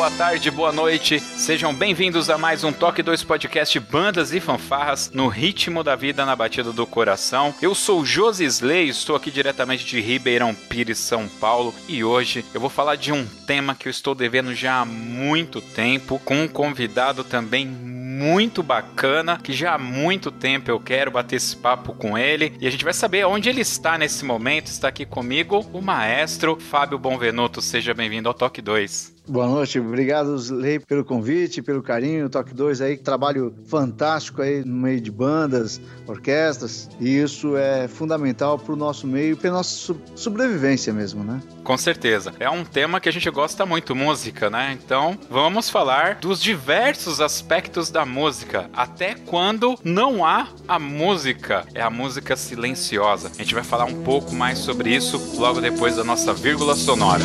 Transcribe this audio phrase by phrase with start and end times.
[0.00, 1.20] Boa tarde, boa noite.
[1.20, 6.24] Sejam bem-vindos a mais um Toque 2 Podcast Bandas e Fanfarras no ritmo da vida
[6.24, 7.54] na batida do coração.
[7.60, 12.60] Eu sou Josi Slay, estou aqui diretamente de Ribeirão Pires, São Paulo, e hoje eu
[12.62, 16.48] vou falar de um tema que eu estou devendo já há muito tempo, com um
[16.48, 22.16] convidado também muito bacana, que já há muito tempo eu quero bater esse papo com
[22.16, 24.68] ele, e a gente vai saber onde ele está nesse momento.
[24.68, 27.60] Está aqui comigo o maestro Fábio Bonvenuto.
[27.60, 29.19] Seja bem-vindo ao Toque 2.
[29.28, 34.74] Boa noite, obrigado Lei pelo convite, pelo carinho, Toque 2 aí, trabalho fantástico aí no
[34.74, 40.92] meio de bandas, orquestras, e isso é fundamental para o nosso meio para nossa sobrevivência
[40.92, 41.40] mesmo, né?
[41.62, 42.32] Com certeza.
[42.40, 44.76] É um tema que a gente gosta muito, música, né?
[44.82, 51.82] Então, vamos falar dos diversos aspectos da música, até quando não há a música, é
[51.82, 53.30] a música silenciosa.
[53.32, 57.24] A gente vai falar um pouco mais sobre isso logo depois da nossa vírgula sonora.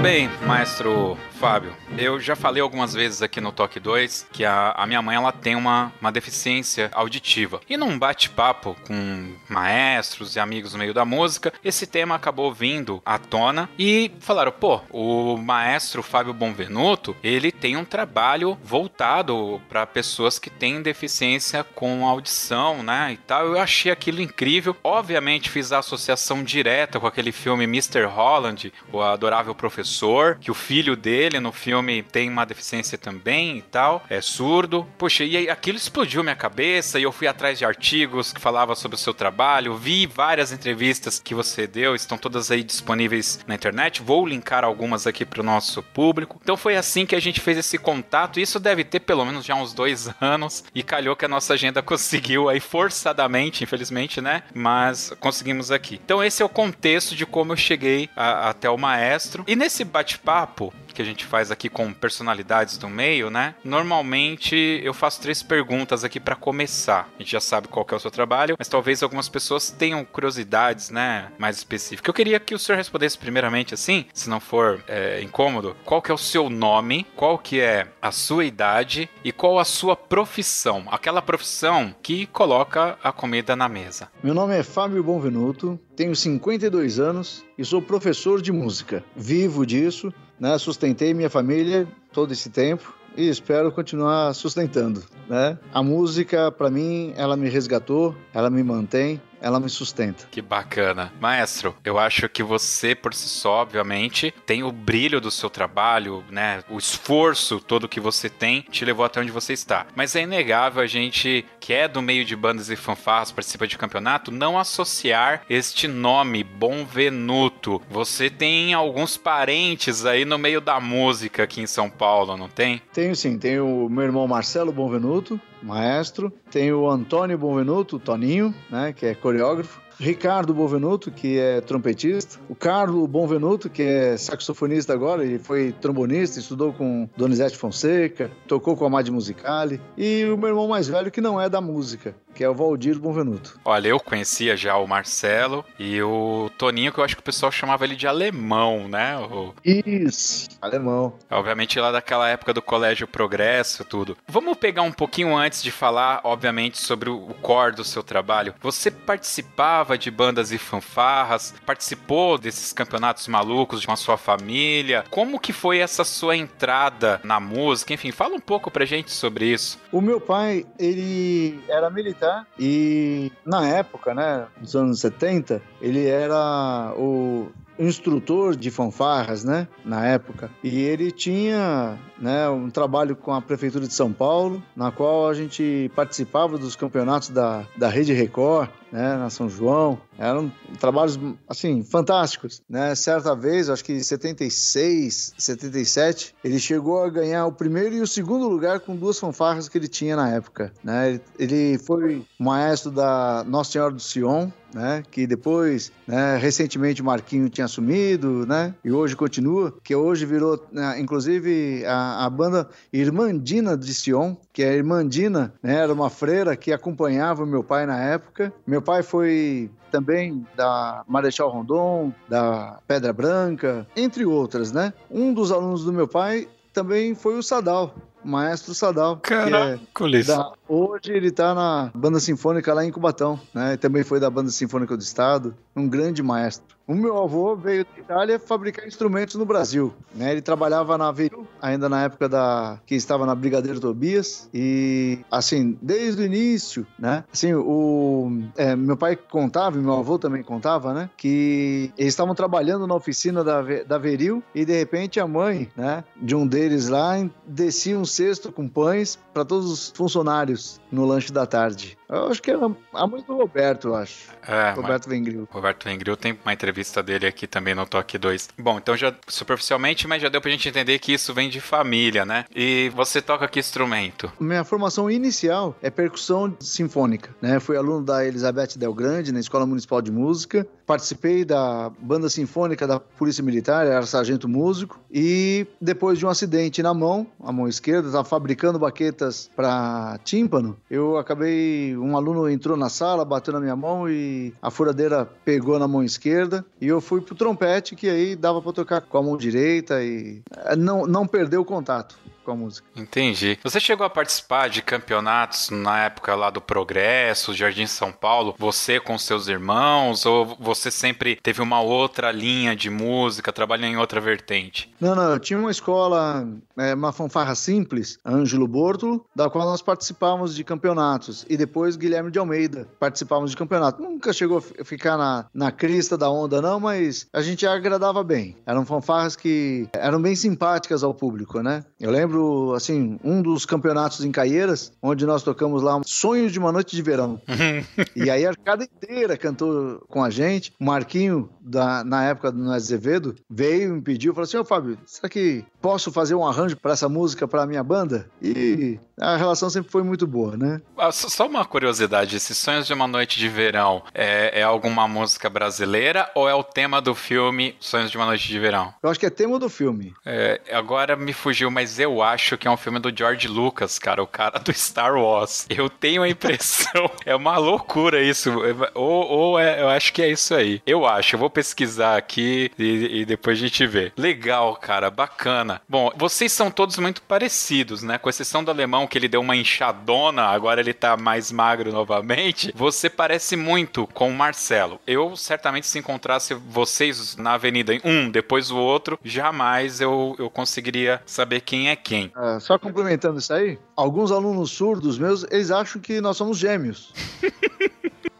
[0.00, 1.74] Muito bem, maestro Fábio.
[1.96, 5.32] Eu já falei algumas vezes aqui no Toque 2 que a, a minha mãe ela
[5.32, 7.62] tem uma, uma deficiência auditiva.
[7.66, 13.00] E num bate-papo com maestros e amigos no meio da música, esse tema acabou vindo
[13.06, 19.86] à tona e falaram: pô, o maestro Fábio Bonvenuto ele tem um trabalho voltado para
[19.86, 23.12] pessoas que têm deficiência com audição, né?
[23.14, 23.46] E tal.
[23.46, 24.76] Eu achei aquilo incrível.
[24.84, 28.04] Obviamente fiz a associação direta com aquele filme Mr.
[28.04, 33.62] Holland, o adorável professor, que o filho dele no filme tem uma deficiência também e
[33.62, 34.86] tal, é surdo.
[34.98, 38.96] Poxa, e aquilo explodiu minha cabeça e eu fui atrás de artigos que falavam sobre
[38.96, 44.02] o seu trabalho, vi várias entrevistas que você deu, estão todas aí disponíveis na internet.
[44.02, 46.40] Vou linkar algumas aqui para o nosso público.
[46.42, 48.40] Então foi assim que a gente fez esse contato.
[48.40, 51.82] Isso deve ter pelo menos já uns dois anos e calhou que a nossa agenda
[51.82, 54.42] conseguiu aí forçadamente, infelizmente, né?
[54.54, 56.00] Mas conseguimos aqui.
[56.04, 59.44] Então esse é o contexto de como eu cheguei a, até o maestro.
[59.46, 63.54] E nesse bate-papo, que a gente faz aqui com personalidades do meio, né?
[63.64, 67.08] Normalmente eu faço três perguntas aqui para começar.
[67.18, 70.90] A gente já sabe qual é o seu trabalho, mas talvez algumas pessoas tenham curiosidades,
[70.90, 71.30] né?
[71.38, 72.08] Mais específicas.
[72.08, 76.10] Eu queria que o senhor respondesse primeiramente assim, se não for é, incômodo, qual que
[76.10, 80.84] é o seu nome, qual que é a sua idade e qual a sua profissão,
[80.90, 84.08] aquela profissão que coloca a comida na mesa.
[84.22, 89.04] Meu nome é Fábio Bonvenuto, tenho 52 anos e sou professor de música.
[89.14, 90.56] Vivo disso, né?
[90.58, 95.58] Sustentei minha família todo esse tempo e espero continuar sustentando, né?
[95.72, 100.26] A música para mim, ela me resgatou, ela me mantém ela me sustenta.
[100.30, 101.12] Que bacana.
[101.20, 106.24] Maestro, eu acho que você, por si só, obviamente, tem o brilho do seu trabalho,
[106.30, 106.62] né?
[106.68, 109.86] O esforço todo que você tem te levou até onde você está.
[109.94, 113.78] Mas é inegável a gente, que é do meio de bandas e fanfarras, participa de
[113.78, 117.80] campeonato, não associar este nome, Bonvenuto.
[117.88, 122.82] Você tem alguns parentes aí no meio da música aqui em São Paulo, não tem?
[122.92, 123.38] Tenho sim.
[123.38, 126.32] Tenho o meu irmão Marcelo Bonvenuto, maestro.
[126.50, 129.80] Tem o Antônio Bonvenuto, Toninho, né, que é coreógrafo.
[130.00, 136.40] Ricardo Bonvenuto, que é trompetista, o Carlo Bonvenuto, que é saxofonista agora, e foi trombonista,
[136.40, 141.10] estudou com Donizete Fonseca, tocou com a Mad Musicale, e o meu irmão mais velho,
[141.10, 143.60] que não é da música, que é o Valdir Bonvenuto.
[143.62, 147.52] Olha, eu conhecia já o Marcelo e o Toninho, que eu acho que o pessoal
[147.52, 149.18] chamava ele de alemão, né?
[149.18, 149.52] O...
[149.62, 151.12] Isso, alemão.
[151.30, 154.16] Obviamente lá daquela época do Colégio Progresso, tudo.
[154.26, 158.54] Vamos pegar um pouquinho antes de falar, obviamente, sobre o core do seu trabalho.
[158.62, 165.04] Você participava de bandas e fanfarras, participou desses campeonatos malucos com a sua família.
[165.10, 167.92] Como que foi essa sua entrada na música?
[167.92, 169.78] Enfim, fala um pouco pra gente sobre isso.
[169.92, 176.92] O meu pai, ele era militar e na época, né, nos anos 70, ele era
[176.96, 177.50] o
[177.80, 180.50] instrutor de fanfarras, né, na época.
[180.62, 185.34] E ele tinha, né, um trabalho com a prefeitura de São Paulo, na qual a
[185.34, 189.98] gente participava dos campeonatos da, da Rede Record, né, na São João.
[190.20, 191.18] Eram trabalhos,
[191.48, 192.94] assim, fantásticos, né?
[192.94, 198.06] Certa vez, acho que em 76, 77, ele chegou a ganhar o primeiro e o
[198.06, 201.18] segundo lugar com duas fanfarras que ele tinha na época, né?
[201.38, 205.02] Ele foi maestro da Nossa Senhora do Sion, né?
[205.10, 208.74] Que depois, né, recentemente Marquinho tinha assumido, né?
[208.84, 214.62] E hoje continua, que hoje virou, né, inclusive, a, a, banda Irmandina de Sion, que
[214.62, 215.76] é a Irmandina, né?
[215.76, 218.52] Era uma freira que acompanhava meu pai na época.
[218.66, 224.92] Meu pai foi também da Marechal Rondon, da Pedra Branca, entre outras, né?
[225.10, 227.94] Um dos alunos do meu pai também foi o Sadal,
[228.24, 229.16] Maestro Sadal.
[229.16, 233.76] Caraca, é da, hoje ele está na banda sinfônica lá em Cubatão, né?
[233.76, 236.78] Também foi da banda sinfônica do estado, um grande maestro.
[236.86, 240.32] O meu avô veio da Itália fabricar instrumentos no Brasil, né?
[240.32, 245.78] Ele trabalhava na Veril, ainda na época da que estava na Brigadeiro Tobias e assim,
[245.80, 247.22] desde o início, né?
[247.32, 251.10] Assim, o é, meu pai contava, meu avô também contava, né?
[251.16, 256.02] Que eles estavam trabalhando na oficina da, da Veril e de repente a mãe, né?
[256.20, 257.14] De um deles lá
[257.46, 261.96] descia um cesto com pães para todos os funcionários no lanche da tarde.
[262.10, 262.60] Eu acho que era
[262.92, 264.28] a mãe do Roberto, eu acho.
[264.46, 265.48] É, Roberto Vengril.
[265.50, 268.48] Roberto Vengril tem uma entrevista dele aqui também no Toque 2.
[268.58, 272.24] Bom, então já superficialmente, mas já deu pra gente entender que isso vem de família,
[272.24, 272.44] né?
[272.54, 274.32] E você toca que instrumento?
[274.40, 277.60] Minha formação inicial é percussão sinfônica, né?
[277.60, 280.66] Fui aluno da Elizabeth Del Grande na Escola Municipal de Música.
[280.84, 284.98] Participei da banda sinfônica da Polícia Militar, era sargento músico.
[285.12, 290.76] E depois de um acidente na mão, a mão esquerda, estava fabricando baquetas para tímpano,
[290.90, 295.78] eu acabei um aluno entrou na sala, bateu na minha mão e a furadeira pegou
[295.78, 296.64] na mão esquerda.
[296.80, 300.42] E eu fui pro trompete que aí dava para tocar com a mão direita e
[300.56, 302.86] eh, não, não perdeu o contato com a música.
[302.96, 303.58] Entendi.
[303.62, 308.98] Você chegou a participar de campeonatos na época lá do Progresso, Jardim São Paulo, você
[309.00, 314.20] com seus irmãos, ou você sempre teve uma outra linha de música, trabalhando em outra
[314.20, 314.92] vertente?
[315.00, 319.82] Não, não, eu tinha uma escola, é, uma fanfarra simples, Ângelo Bortolo, da qual nós
[319.82, 324.02] participávamos de campeonatos, e depois Guilherme de Almeida, participávamos de campeonato.
[324.02, 328.56] Nunca chegou a ficar na, na crista da onda, não, mas a gente agradava bem.
[328.66, 331.84] Eram fanfarras que eram bem simpáticas ao público, né?
[331.98, 336.58] Eu lembro lembro, assim, um dos campeonatos em Caieiras, onde nós tocamos lá Sonhos de
[336.58, 337.40] uma Noite de Verão.
[338.16, 340.72] e aí a arcada inteira cantou com a gente.
[340.80, 344.98] O Marquinho, da, na época do Azevedo, veio e me pediu, falou assim, ô Fábio,
[345.04, 348.30] será que posso fazer um arranjo para essa música para minha banda?
[348.42, 350.80] E a relação sempre foi muito boa, né?
[350.96, 355.50] Ah, só uma curiosidade, esses Sonhos de uma Noite de Verão é, é, alguma música
[355.50, 358.94] brasileira ou é o tema do filme Sonhos de uma Noite de Verão?
[359.02, 360.14] Eu acho que é tema do filme.
[360.24, 364.22] É, agora me fugiu, mas eu acho que é um filme do George Lucas, cara,
[364.22, 365.66] o cara do Star Wars.
[365.68, 368.50] Eu tenho a impressão, é uma loucura isso,
[368.94, 370.82] ou, ou é, eu acho que é isso aí.
[370.86, 374.12] Eu acho, eu vou pesquisar aqui e, e depois a gente vê.
[374.16, 375.80] Legal, cara, bacana.
[375.88, 378.18] Bom, vocês são todos muito parecidos, né?
[378.18, 382.72] Com exceção do alemão, que ele deu uma inchadona, agora ele tá mais magro novamente.
[382.74, 385.00] Você parece muito com o Marcelo.
[385.06, 391.22] Eu, certamente, se encontrasse vocês na avenida um, depois o outro, jamais eu, eu conseguiria
[391.26, 392.09] saber quem é quem.
[392.34, 397.12] Ah, só complementando isso aí, alguns alunos surdos meus, eles acham que nós somos gêmeos.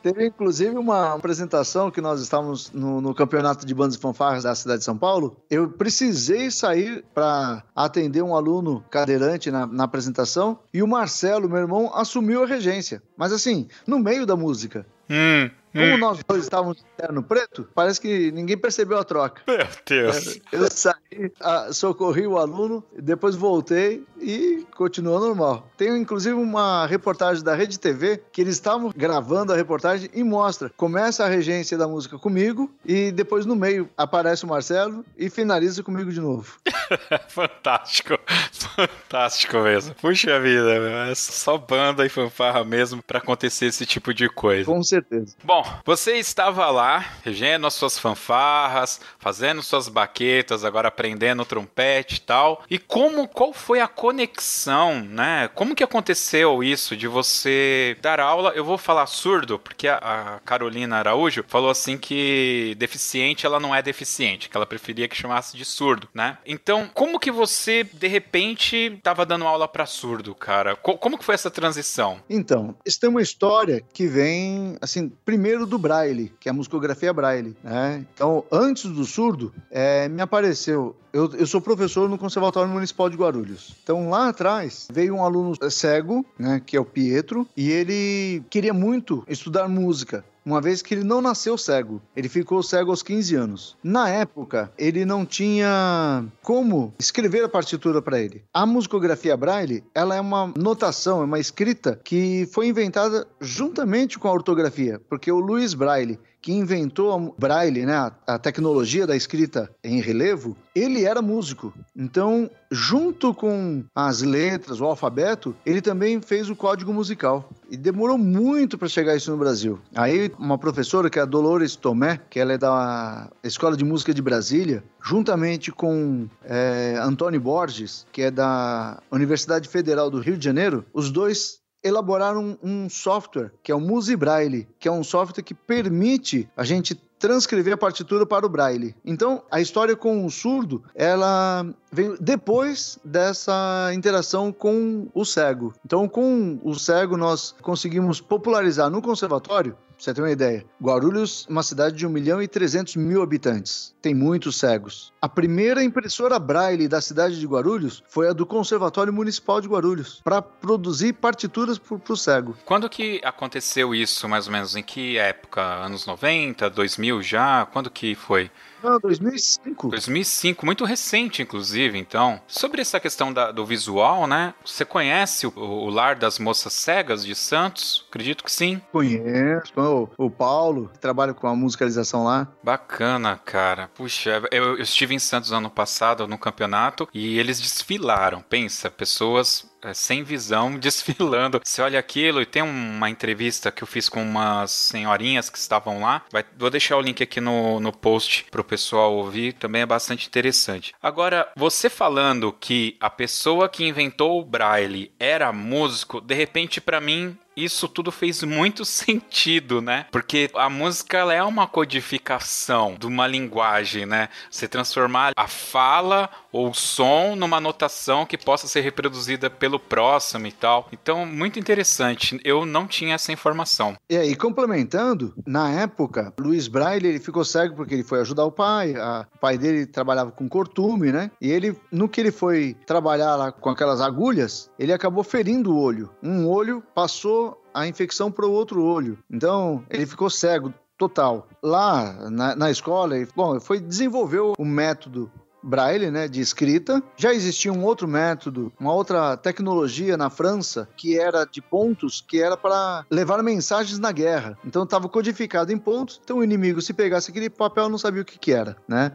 [0.03, 4.55] Teve inclusive uma apresentação que nós estávamos no, no, campeonato de bandas e fanfarras da
[4.55, 5.37] cidade de São Paulo.
[5.51, 11.59] Eu precisei sair para atender um aluno cadeirante na, na, apresentação e o Marcelo, meu
[11.59, 13.03] irmão, assumiu a regência.
[13.15, 14.87] Mas assim, no meio da música.
[15.11, 15.51] Hum.
[15.73, 15.99] Como hum.
[15.99, 19.43] nós dois estávamos de terno preto, parece que ninguém percebeu a troca.
[19.47, 20.41] Meu Deus.
[20.51, 21.33] Eu saí,
[21.73, 25.69] socorri o aluno, depois voltei e continuou normal.
[25.77, 30.71] Tem inclusive uma reportagem da Rede TV que eles estavam gravando a reportagem e mostra.
[30.77, 35.83] Começa a regência da música comigo e depois no meio aparece o Marcelo e finaliza
[35.83, 36.59] comigo de novo.
[37.29, 38.19] Fantástico.
[38.53, 39.95] Fantástico mesmo.
[39.95, 40.73] Puxa vida,
[41.11, 44.65] é só banda e fanfarra mesmo para acontecer esse tipo de coisa.
[44.65, 45.35] Com certeza.
[45.45, 52.21] Bom, você estava lá, regendo as suas fanfarras, fazendo suas baquetas, agora aprendendo trompete e
[52.21, 52.63] tal.
[52.71, 55.49] E como, qual foi a conexão, né?
[55.55, 58.53] Como que aconteceu isso de você dar aula?
[58.55, 63.83] Eu vou falar surdo, porque a, Carolina Araújo falou assim que deficiente ela não é
[63.83, 66.39] deficiente, que ela preferia que chamasse de surdo, né?
[66.45, 70.75] Então, como que você de repente estava dando aula para surdo, cara?
[70.75, 72.21] Co como que foi essa transição?
[72.29, 76.55] Então, isso tem uma história que vem assim, primeiro primeiro do Braille, que é a
[76.55, 77.57] musicografia Braille.
[77.63, 78.07] Né?
[78.15, 80.95] Então, antes do surdo, é, me apareceu.
[81.13, 83.75] Eu, eu sou professor no Conservatório Municipal de Guarulhos.
[83.83, 88.73] Então, lá atrás, veio um aluno cego, né, que é o Pietro, e ele queria
[88.73, 92.01] muito estudar música uma vez que ele não nasceu cego.
[92.17, 93.77] Ele ficou cego aos 15 anos.
[93.83, 98.43] Na época, ele não tinha como escrever a partitura para ele.
[98.53, 104.29] A musicografia Braille, ela é uma notação, é uma escrita que foi inventada juntamente com
[104.29, 109.71] a ortografia, porque o Louis Braille, que inventou a Braille, né, a tecnologia da escrita
[109.85, 111.73] em relevo, ele era músico.
[111.95, 117.51] Então, junto com as letras, o alfabeto, ele também fez o código musical.
[117.71, 119.79] E demorou muito para chegar isso no Brasil.
[119.95, 124.15] Aí, uma professora, que é a Dolores Tomé, que ela é da Escola de Música
[124.15, 130.45] de Brasília, juntamente com é, Antônio Borges, que é da Universidade Federal do Rio de
[130.45, 135.43] Janeiro, os dois elaboraram um, software que é o Musi Braille, que é um software
[135.43, 138.95] que permite a gente transcrever a partitura para o braille.
[139.05, 145.75] Então, a história com o surdo, ela veio depois dessa interação com o cego.
[145.85, 151.47] Então, com o cego, nós conseguimos popularizar no conservatório Pra você ter uma ideia, Guarulhos
[151.47, 153.95] uma cidade de 1 milhão e 300 mil habitantes.
[154.01, 155.13] Tem muitos cegos.
[155.21, 160.23] A primeira impressora braille da cidade de Guarulhos foi a do Conservatório Municipal de Guarulhos,
[160.25, 162.57] para produzir partituras para o cego.
[162.65, 164.75] Quando que aconteceu isso, mais ou menos?
[164.75, 165.61] Em que época?
[165.61, 167.67] Anos 90, 2000 já?
[167.67, 168.51] Quando que foi?
[168.83, 169.89] Não, 2005.
[169.89, 172.41] 2005, muito recente, inclusive, então.
[172.47, 174.55] Sobre essa questão da, do visual, né?
[174.65, 178.07] Você conhece o, o, Lar das Moças Cegas de Santos?
[178.09, 178.81] Acredito que sim.
[178.93, 179.73] Conheço.
[179.77, 182.49] O, o Paulo, que trabalha com a musicalização lá.
[182.63, 183.89] Bacana, cara.
[183.95, 188.43] Puxa, eu, eu estive em Santos ano passado no campeonato e eles desfilaram.
[188.43, 191.61] Pensa, pessoas sem visão desfilando.
[191.63, 196.01] Você olha aquilo e tem uma entrevista que eu fiz com umas senhorinhas que estavam
[196.01, 196.23] lá.
[196.31, 200.27] Vai, vou deixar o link aqui no, no post pro pessoal ouvir, também é bastante
[200.27, 200.95] interessante.
[201.03, 207.01] Agora, você falando que a pessoa que inventou o Braille era músico, de repente para
[207.01, 210.07] mim isso tudo fez muito sentido, né?
[210.11, 214.29] Porque a música ela é uma codificação de uma linguagem, né?
[214.51, 220.47] Você transformar a fala ou o som numa notação que possa ser reproduzida pelo próximo
[220.47, 220.89] e tal.
[220.93, 222.41] Então, muito interessante.
[222.45, 223.97] Eu não tinha essa informação.
[224.09, 228.53] E aí, complementando, na época, Luiz Braille ele ficou cego porque ele foi ajudar o
[228.53, 228.95] pai.
[228.97, 231.31] A, o pai dele trabalhava com cortume, né?
[231.41, 235.81] E ele, no que ele foi trabalhar lá com aquelas agulhas, ele acabou ferindo o
[235.81, 236.11] olho.
[236.23, 239.19] Um olho passou a infecção para o outro olho.
[239.31, 241.49] Então, ele ficou cego total.
[241.63, 245.31] Lá na, na escola, ele, bom, foi desenvolver o método
[245.63, 247.03] braille, né, de escrita.
[247.17, 252.41] Já existia um outro método, uma outra tecnologia na França que era de pontos, que
[252.41, 254.59] era para levar mensagens na guerra.
[254.65, 256.21] Então estava codificado em pontos.
[256.25, 259.13] Então o inimigo se pegasse aquele papel não sabia o que, que era, né?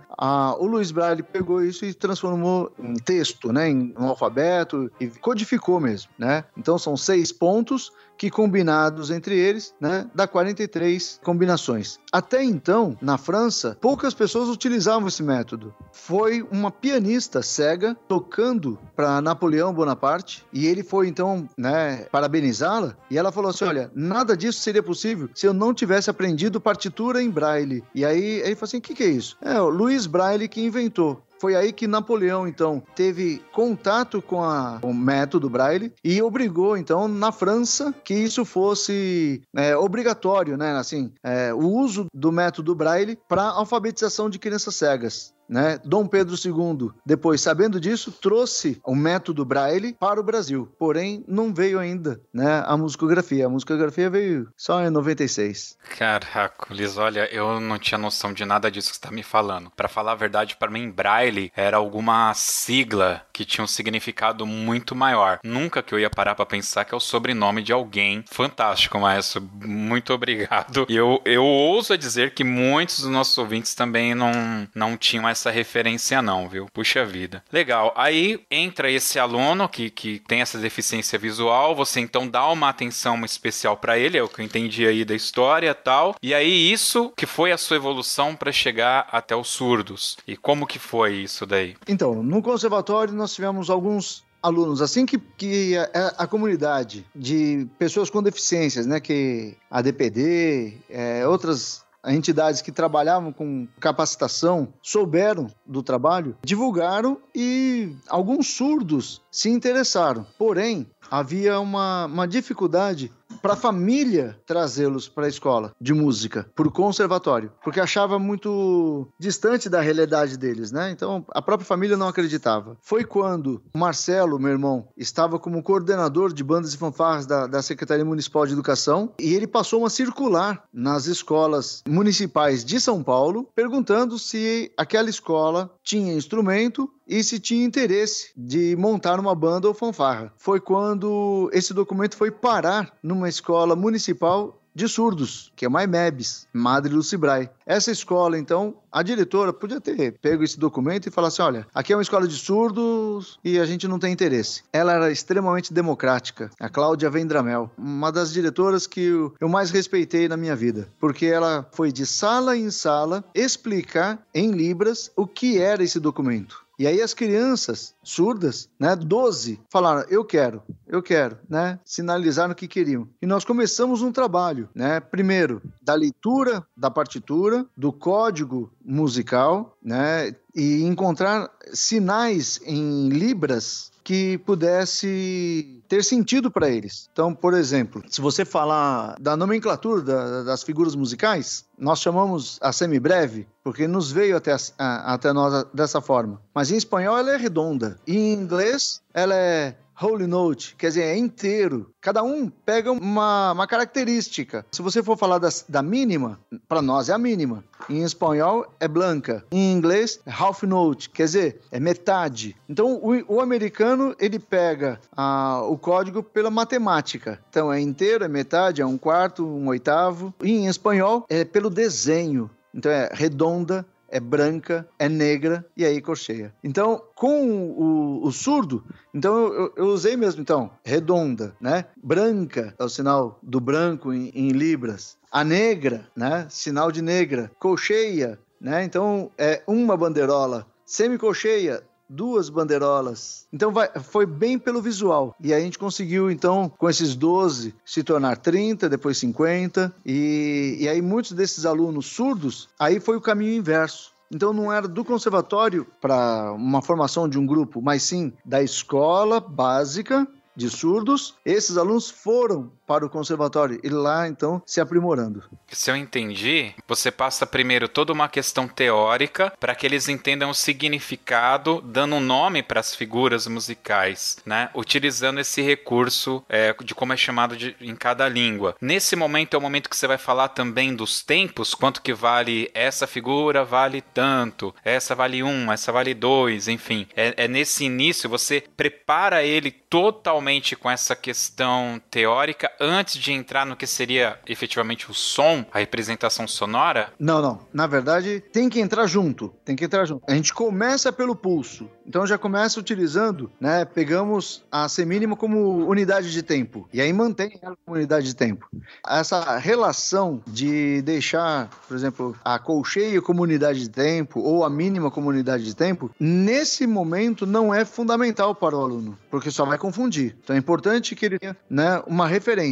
[0.59, 5.79] O Luiz Braille pegou isso e transformou em texto, né, em um alfabeto e codificou
[5.79, 6.43] mesmo, né?
[6.57, 11.99] Então são seis pontos que combinados entre eles, né, dá 43 combinações.
[12.11, 15.73] Até então, na França, poucas pessoas utilizavam esse método.
[15.91, 23.17] Foi uma pianista cega tocando para Napoleão Bonaparte e ele foi então, né, parabenizá-la e
[23.17, 27.29] ela falou assim: "Olha, nada disso seria possível se eu não tivesse aprendido partitura em
[27.29, 27.83] braille".
[27.93, 29.37] E aí ele falou assim: "O que, que é isso?".
[29.41, 31.24] É o Luiz Braille que inventou.
[31.39, 37.07] Foi aí que Napoleão, então, teve contato com, a, o método Braille e obrigou, então,
[37.07, 40.71] na França, que isso fosse é, obrigatório, né?
[40.77, 45.34] Assim, é, o uso do método Braille para alfabetização de crianças cegas.
[45.47, 45.79] Né?
[45.83, 50.67] Dom Pedro II, depois sabendo disso, trouxe o método Braille para o Brasil.
[50.77, 53.45] Porém, não veio ainda, né, a musicografia.
[53.45, 55.77] A musicografia veio só em 96.
[55.97, 59.71] Caraca, Liz, olha, eu não tinha noção de nada disso que você está me falando.
[59.75, 64.95] Para falar a verdade, para mim, Braille era alguma sigla que tinha um significado muito
[64.95, 65.39] maior.
[65.43, 68.23] Nunca que eu ia parar para pensar que é o sobrenome de alguém.
[68.31, 69.45] Fantástico, maestro.
[69.61, 70.85] Muito obrigado.
[70.87, 74.31] E eu, eu ouso dizer que muitos dos nossos ouvintes também não,
[74.73, 76.67] não tinham essa referência não, viu?
[76.73, 77.43] Puxa vida.
[77.51, 77.93] Legal.
[77.97, 83.25] Aí entra esse aluno que, que tem essa deficiência visual, você então dá uma atenção
[83.25, 86.15] especial para ele, é o que eu entendi aí da história tal.
[86.23, 90.15] E aí isso que foi a sua evolução para chegar até os surdos.
[90.25, 91.75] E como que foi isso daí?
[91.85, 98.11] Então, no conservatório nós tivemos alguns alunos, assim que, que a, a, comunidade de pessoas
[98.11, 105.81] com deficiências, né, que a DPD, é, outras entidades que trabalhavam com capacitação souberam do
[105.81, 110.25] trabalho, divulgaram e alguns surdos se interessaram.
[110.37, 116.67] Porém, havia uma, uma dificuldade para a família trazê-los para a escola de música, para
[116.67, 120.91] o conservatório, porque achava muito distante da realidade deles, né?
[120.91, 122.77] Então a própria família não acreditava.
[122.81, 127.61] Foi quando o Marcelo, meu irmão, estava como coordenador de bandas e fanfarras da, da
[127.61, 133.49] Secretaria Municipal de Educação e ele passou uma circular nas escolas municipais de São Paulo,
[133.55, 139.73] perguntando se aquela escola tinha instrumento e se tinha interesse de montar uma banda ou
[139.73, 140.33] fanfarra.
[140.37, 146.47] Foi quando esse documento foi parar numa escola municipal de surdos, que é a MAIMEBS,
[146.51, 147.49] Madre Lucibrai.
[147.65, 151.93] Essa escola, então, a diretora podia ter pego esse documento e falar assim: olha, aqui
[151.93, 154.63] é uma escola de surdos e a gente não tem interesse.
[154.73, 160.35] Ela era extremamente democrática, a Cláudia Vendramel, uma das diretoras que eu mais respeitei na
[160.35, 165.83] minha vida, porque ela foi de sala em sala explicar em Libras o que era
[165.83, 166.64] esse documento.
[166.77, 171.79] E aí as crianças surdas, né, 12, falaram: "Eu quero, eu quero", né?
[171.85, 173.07] Sinalizaram que queriam.
[173.21, 174.99] E nós começamos um trabalho, né?
[174.99, 180.35] Primeiro, da leitura da partitura, do código musical, né?
[180.53, 187.09] E encontrar sinais em libras que pudesse ter sentido para eles.
[187.11, 192.71] Então, por exemplo, se você falar da nomenclatura da, das figuras musicais, nós chamamos a
[192.71, 196.39] semibreve porque nos veio até, a, até nós dessa forma.
[196.53, 197.99] Mas em espanhol ela é redonda.
[198.07, 201.89] Em inglês ela é Holy Note, quer dizer, é inteiro.
[202.01, 204.65] Cada um pega uma, uma característica.
[204.71, 207.63] Se você for falar das, da mínima, para nós é a mínima.
[207.89, 209.43] Em espanhol é blanca.
[209.51, 212.55] Em inglês é half note, quer dizer, é metade.
[212.67, 217.39] Então o, o americano ele pega a, o código pela matemática.
[217.49, 220.33] Então é inteiro, é metade, é um quarto, um oitavo.
[220.41, 222.49] E em espanhol é pelo desenho.
[222.73, 226.53] Então é redonda, é branca, é negra e aí cocheia.
[226.63, 228.81] Então, com o, o surdo,
[229.13, 231.83] então eu, eu, usei mesmo, então, redonda, né?
[232.01, 235.17] Branca é o sinal do branco em, em libras.
[235.29, 236.47] A negra, né?
[236.49, 237.51] Sinal de negra.
[237.59, 238.85] Colcheia, né?
[238.85, 240.65] Então, é uma bandeirola.
[240.85, 243.45] Semicolcheia, duas bandeirolas.
[243.51, 245.35] Então vai, foi bem pelo visual.
[245.41, 249.93] E a gente conseguiu, então, com esses 12, se tornar 30, depois 50.
[250.05, 254.13] E, e aí muitos desses alunos surdos, aí foi o caminho inverso.
[254.31, 259.39] Então não era do conservatório para uma formação de um grupo, mas sim da escola
[259.39, 261.35] básica de surdos.
[261.45, 265.43] Esses alunos foram para o conservatório e lá então se aprimorando.
[265.67, 270.53] Se eu entendi, você passa primeiro toda uma questão teórica para que eles entendam o
[270.53, 274.69] significado, dando um nome para as figuras musicais, né?
[274.73, 278.75] Utilizando esse recurso é, de como é chamado de, em cada língua.
[278.79, 282.69] Nesse momento é o momento que você vai falar também dos tempos, quanto que vale
[282.73, 287.07] essa figura vale tanto, essa vale um, essa vale dois, enfim.
[287.15, 293.65] É, é nesse início você prepara ele totalmente com essa questão teórica antes de entrar
[293.65, 297.11] no que seria efetivamente o som, a representação sonora?
[297.19, 297.59] Não, não.
[297.73, 299.53] Na verdade, tem que entrar junto.
[299.63, 300.23] Tem que entrar junto.
[300.27, 301.89] A gente começa pelo pulso.
[302.07, 303.83] Então já começa utilizando, né?
[303.85, 306.87] Pegamos a semínima como unidade de tempo.
[306.93, 308.67] E aí mantém ela como unidade de tempo.
[309.07, 315.09] Essa relação de deixar, por exemplo, a colcheia como unidade de tempo ou a mínima
[315.09, 319.77] como unidade de tempo, nesse momento não é fundamental para o aluno, porque só vai
[319.77, 320.35] confundir.
[320.43, 322.64] Então é importante que ele tenha né, uma referência.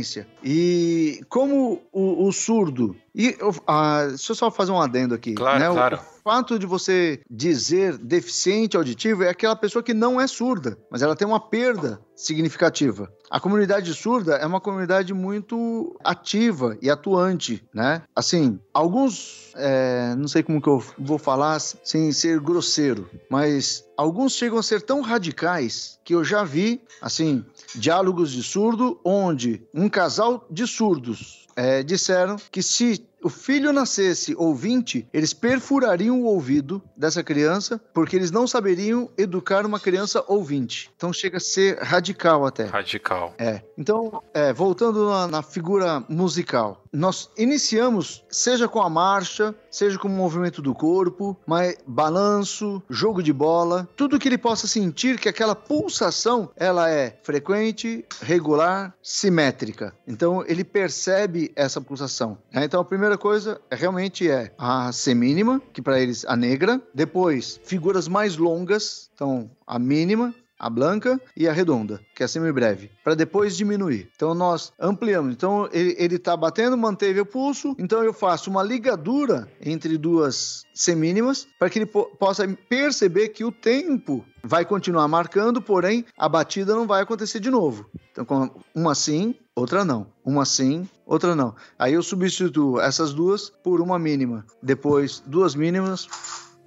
[0.43, 5.33] E como o, o surdo e uh, deixa eu só fazer um adendo aqui.
[5.33, 5.69] Claro, né?
[5.69, 5.97] claro.
[5.97, 11.01] O fato de você dizer deficiente auditivo é aquela pessoa que não é surda, mas
[11.01, 13.11] ela tem uma perda significativa.
[13.29, 18.03] A comunidade surda é uma comunidade muito ativa e atuante, né?
[18.15, 24.33] Assim, alguns, é, não sei como que eu vou falar sem ser grosseiro, mas alguns
[24.33, 27.43] chegam a ser tão radicais que eu já vi, assim,
[27.75, 34.35] diálogos de surdo onde um casal de surdos é, disseram que se o filho nascesse
[34.35, 40.91] ouvinte, eles perfurariam o ouvido dessa criança, porque eles não saberiam educar uma criança ouvinte.
[40.95, 42.65] Então chega a ser radical até.
[42.65, 43.33] Radical.
[43.37, 43.61] É.
[43.77, 50.07] Então, é, voltando na, na figura musical, nós iniciamos, seja com a marcha, seja com
[50.07, 55.27] o movimento do corpo, mas balanço, jogo de bola, tudo que ele possa sentir que
[55.27, 59.93] aquela pulsação ela é frequente, regular, simétrica.
[60.07, 62.37] Então ele percebe essa pulsação.
[62.51, 62.65] Né?
[62.65, 67.59] Então a primeira coisa é, realmente é a semínima, que para eles a negra, depois
[67.63, 73.15] figuras mais longas, então a mínima, a branca e a redonda, que é semibreve, para
[73.15, 74.09] depois diminuir.
[74.15, 75.33] Então nós ampliamos.
[75.33, 77.75] Então ele está batendo, manteve o pulso.
[77.77, 83.43] Então eu faço uma ligadura entre duas semínimas para que ele po possa perceber que
[83.43, 87.89] o tempo vai continuar marcando, porém a batida não vai acontecer de novo.
[88.13, 88.25] Então
[88.73, 90.07] uma sim, outra não.
[90.23, 91.53] Uma sim, outra não.
[91.77, 94.45] Aí eu substituo essas duas por uma mínima.
[94.61, 96.07] Depois duas mínimas